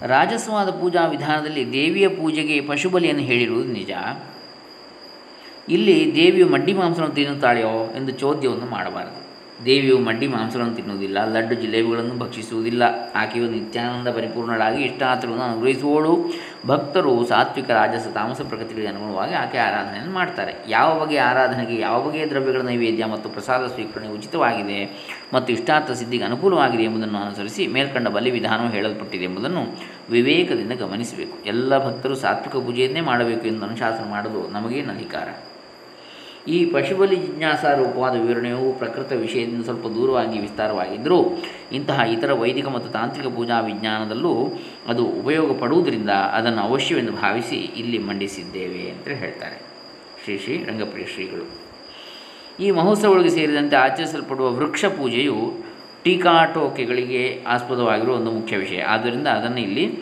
[0.02, 3.91] ರಾಜಸವಾದ ಪೂಜಾ ವಿಧಾನದಲ್ಲಿ ದೇವಿಯ ಪೂಜೆಗೆ ಪಶುಬಲಿಯನ್ನು ಹೇಳಿರುವುದು ನಿಜ.
[5.69, 9.29] ಇಲ್ಲಿ ದೇವಿಯು ಮಡ್ಡಿ ಮಾಂಸವನ್ನು ತಿನ್ನುತ್ತಾಳೆಯೋ ಎಂದು ಚೋದ್ಯವನ್ನು ಮಾಡಬಾರದು.
[9.65, 12.84] ದೇವಿಯು ಮಡ್ಡಿ ಮಾಂಸಗಳನ್ನು ತಿನ್ನುವುದಿಲ್ಲ, ಲಡ್ಡು ಜಿಲೇಬಿಗಳನ್ನು ಭಕ್ಷಿಸುವುದಿಲ್ಲ.
[13.15, 16.13] ಆಕೆಯು ನಿತ್ಯಾನಂದ ಪರಿಪೂರ್ಣಳಾಗಿ ಇಷ್ಟಾರ್ಥಗಳನ್ನು ಅನುಗ್ರಹಿಸುವಳು.
[16.67, 20.54] ಭಕ್ತರು ಸಾತ್ವಿಕ, ರಾಜಸ, ತಾಮಸ ಪ್ರಕೃತಿಗಳಿಗೆ ಅನುಗುಣವಾಗಿ ಆಕೆ ಆರಾಧನೆಯನ್ನು ಮಾಡ್ತಾರೆ.
[20.67, 24.80] ಯಾವ ಬಗೆಯ ಆರಾಧನೆಗೆ ಯಾವ ಬಗೆಯ ದ್ರವ್ಯಗಳ ನೈವೇದ್ಯ ಮತ್ತು ಪ್ರಸಾದ ಸ್ವೀಕರಣೆ ಉಚಿತವಾಗಿದೆ
[25.34, 29.65] ಮತ್ತು ಇಷ್ಟಾರ್ಥ ಸಿದ್ಧಿಗೆ ಅನುಕೂಲವಾಗಿದೆ ಎಂಬುದನ್ನು ಅನುಸರಿಸಿ ಮೇಲ್ಕಂಡ ಬಲಿ ವಿಧಾನವು ಹೇಳಲ್ಪಟ್ಟಿದೆ ಎಂಬುದನ್ನು
[30.10, 31.45] ವಿವೇಕದಿಂದ ಗಮನಿಸಬೇಕು.
[31.45, 35.30] ಎಲ್ಲ ಭಕ್ತರು ಸಾತ್ವಿಕ ಪೂಜೆಯನ್ನೇ ಮಾಡಬೇಕು ಎಂದು ಅನುಶಾಸನ ಮಾಡಲು ನಮಗೇನು ಅಧಿಕಾರ
[36.47, 41.25] ಈ ಪಶುಬಲಿ ಜಿಜ್ಞಾಸಾ ರೂಪವಾದ ವಿವರಣೆಯು ಪ್ರಕೃತ ವಿಷಯದಿಂದ ಸ್ವಲ್ಪ ದೂರವಾಗಿ ವಿಸ್ತಾರವಾಗಿದ್ದರೂ
[41.71, 44.54] ಇಂತಹ ಇತರ ವೈದಿಕ ಮತ್ತು ತಾಂತ್ರಿಕ ಪೂಜಾ ವಿಜ್ಞಾನದಲ್ಲೂ
[44.88, 49.62] ಅದು ಉಪಯೋಗ ಪಡುವುದರಿಂದ ಅದನ್ನು ಅವಶ್ಯವೆಂದು ಭಾವಿಸಿ ಇಲ್ಲಿ ಮಂಡಿಸಿದ್ದೇವೆ ಅಂತ ಹೇಳ್ತಾರೆ.
[50.23, 51.69] ಶ್ರೀ ಶ್ರೀ ರಂಗಪ್ರಿಯ ಶ್ರೀಗಳು.
[52.60, 55.54] ಈ ಮಹೋತ್ಸವಗಳಿಗೆ ಸೇರಿದಂತೆ ಆಚರಿಸಲ್ಪಡುವ ವೃಕ್ಷ ಪೂಜೆಯು
[56.04, 58.82] ಟೀಕಾಟೋಕೆಗಳಿಗೆ ಆಸ್ಪದವಾಗಿರುವ ಒಂದು ಮುಖ್ಯ ವಿಷಯ.
[58.82, 59.99] ಆದ್ದರಿಂದ ಅದನ್ನು ಇಲ್ಲಿ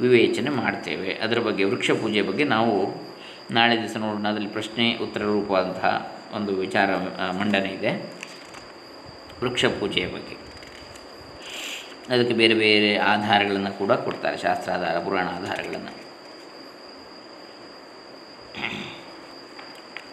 [0.00, 1.08] ವಿವೇಚನೆ ಮಾಡ್ತೇವೆ.
[1.24, 3.09] ಅದರ ಬಗ್ಗೆ ವೃಕ್ಷ ಪೂಜೆಯ ಬಗ್ಗೆ ನಾವು
[3.50, 4.28] ನಾಳೆ ದಿವಸ ನೋಡೋಣ.
[4.28, 6.90] ಅದರಲ್ಲಿ ಪ್ರಶ್ನೆ, ಉತ್ತರ ರೂಪವಾದಂತಹ ಒಂದು ವಿಚಾರ
[7.38, 7.90] ಮಂಡನೆ ಇದೆ.
[9.40, 10.36] ವೃಕ್ಷ ಪೂಜೆಯ ಬಗ್ಗೆ.
[12.14, 14.38] ಅದಕ್ಕೆ ಬೇರೆ ಬೇರೆ ಆಧಾರಗಳನ್ನು ಕೂಡ ಕೊಡ್ತಾರೆ.
[14.38, 15.92] ಶಾಸ್ತ್ರಾಧಾರ ಪುರಾಣ ಆಧಾರಗಳನ್ನು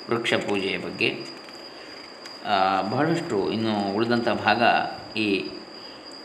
[0.10, 1.10] ವೃಕ್ಷ ಪೂಜೆಯ ಬಗ್ಗೆ.
[2.92, 4.64] ಬಹಳಷ್ಟು ಇನ್ನು ಉಳಿದಂಥ ಭಾಗ
[5.18, 5.28] ಈ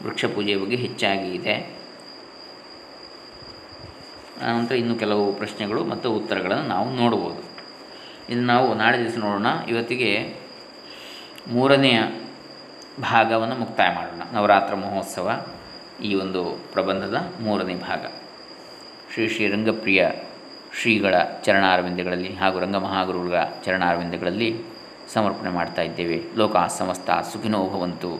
[0.02, 1.81] ವೃಕ್ಷ ಪೂಜೆಯ ಬಗ್ಗೆ ಹೆಚ್ಚಾಗಿ ಇದೆ.
[4.42, 7.52] ಆನಂತರ ಇನ್ನು ಕೆಲವು ಪ್ರಶ್ನೆಗಳು ಮತ್ತು ಉತ್ತರಗಳನ್ನು ನಾವು ನೋಡ್ಬೋದು
[8.30, 9.46] ಇನ್ನು ನಾವು ನಾಳೆ ದಿವಸ ನೋಡೋಣ.
[9.68, 10.36] ಇವತ್ತಿಗೆ
[11.52, 12.02] ಮೂರನೆಯ
[13.00, 14.22] ಭಾಗವನ್ನು ಮುಕ್ತಾಯ ಮಾಡೋಣ.
[14.32, 15.46] ನವರಾತ್ರ ಮಹೋತ್ಸವ
[16.04, 18.06] ಈ ಒಂದು ಪ್ರಬಂಧದ ಮೂರನೇ ಭಾಗ.
[19.14, 20.08] ಶ್ರೀ ಶ್ರೀ ರಂಗಪ್ರಿಯ
[20.80, 24.62] ಶ್ರೀಗಳ ಚರಣಾರವಿಂದಗಳಲ್ಲಿ ಹಾಗೂ ರಂಗಮಹಾಗುರುಗಳ ಚರಣಾರವಿಂದಗಳಲ್ಲಿ
[25.12, 26.22] ಸಮರ್ಪಣೆ ಮಾಡ್ತಾ ಇದ್ದೇವೆ.
[26.36, 28.14] ಲೋಕ ಸಮಸ್ತ ಸುಖಿನೋ ಭವಂತು.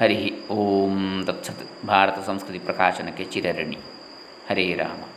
[0.00, 1.22] ಹರಿ ಓಂ.
[1.26, 1.86] ತತ್ಸತ್.
[1.86, 3.78] ಭಾರತ ಸಂಸ್ಕೃತಿ ಪ್ರಕಾಶನಕ್ಕೆ ಚಿರರಣಿ
[4.50, 5.09] ಹರೇ ರಾಮ.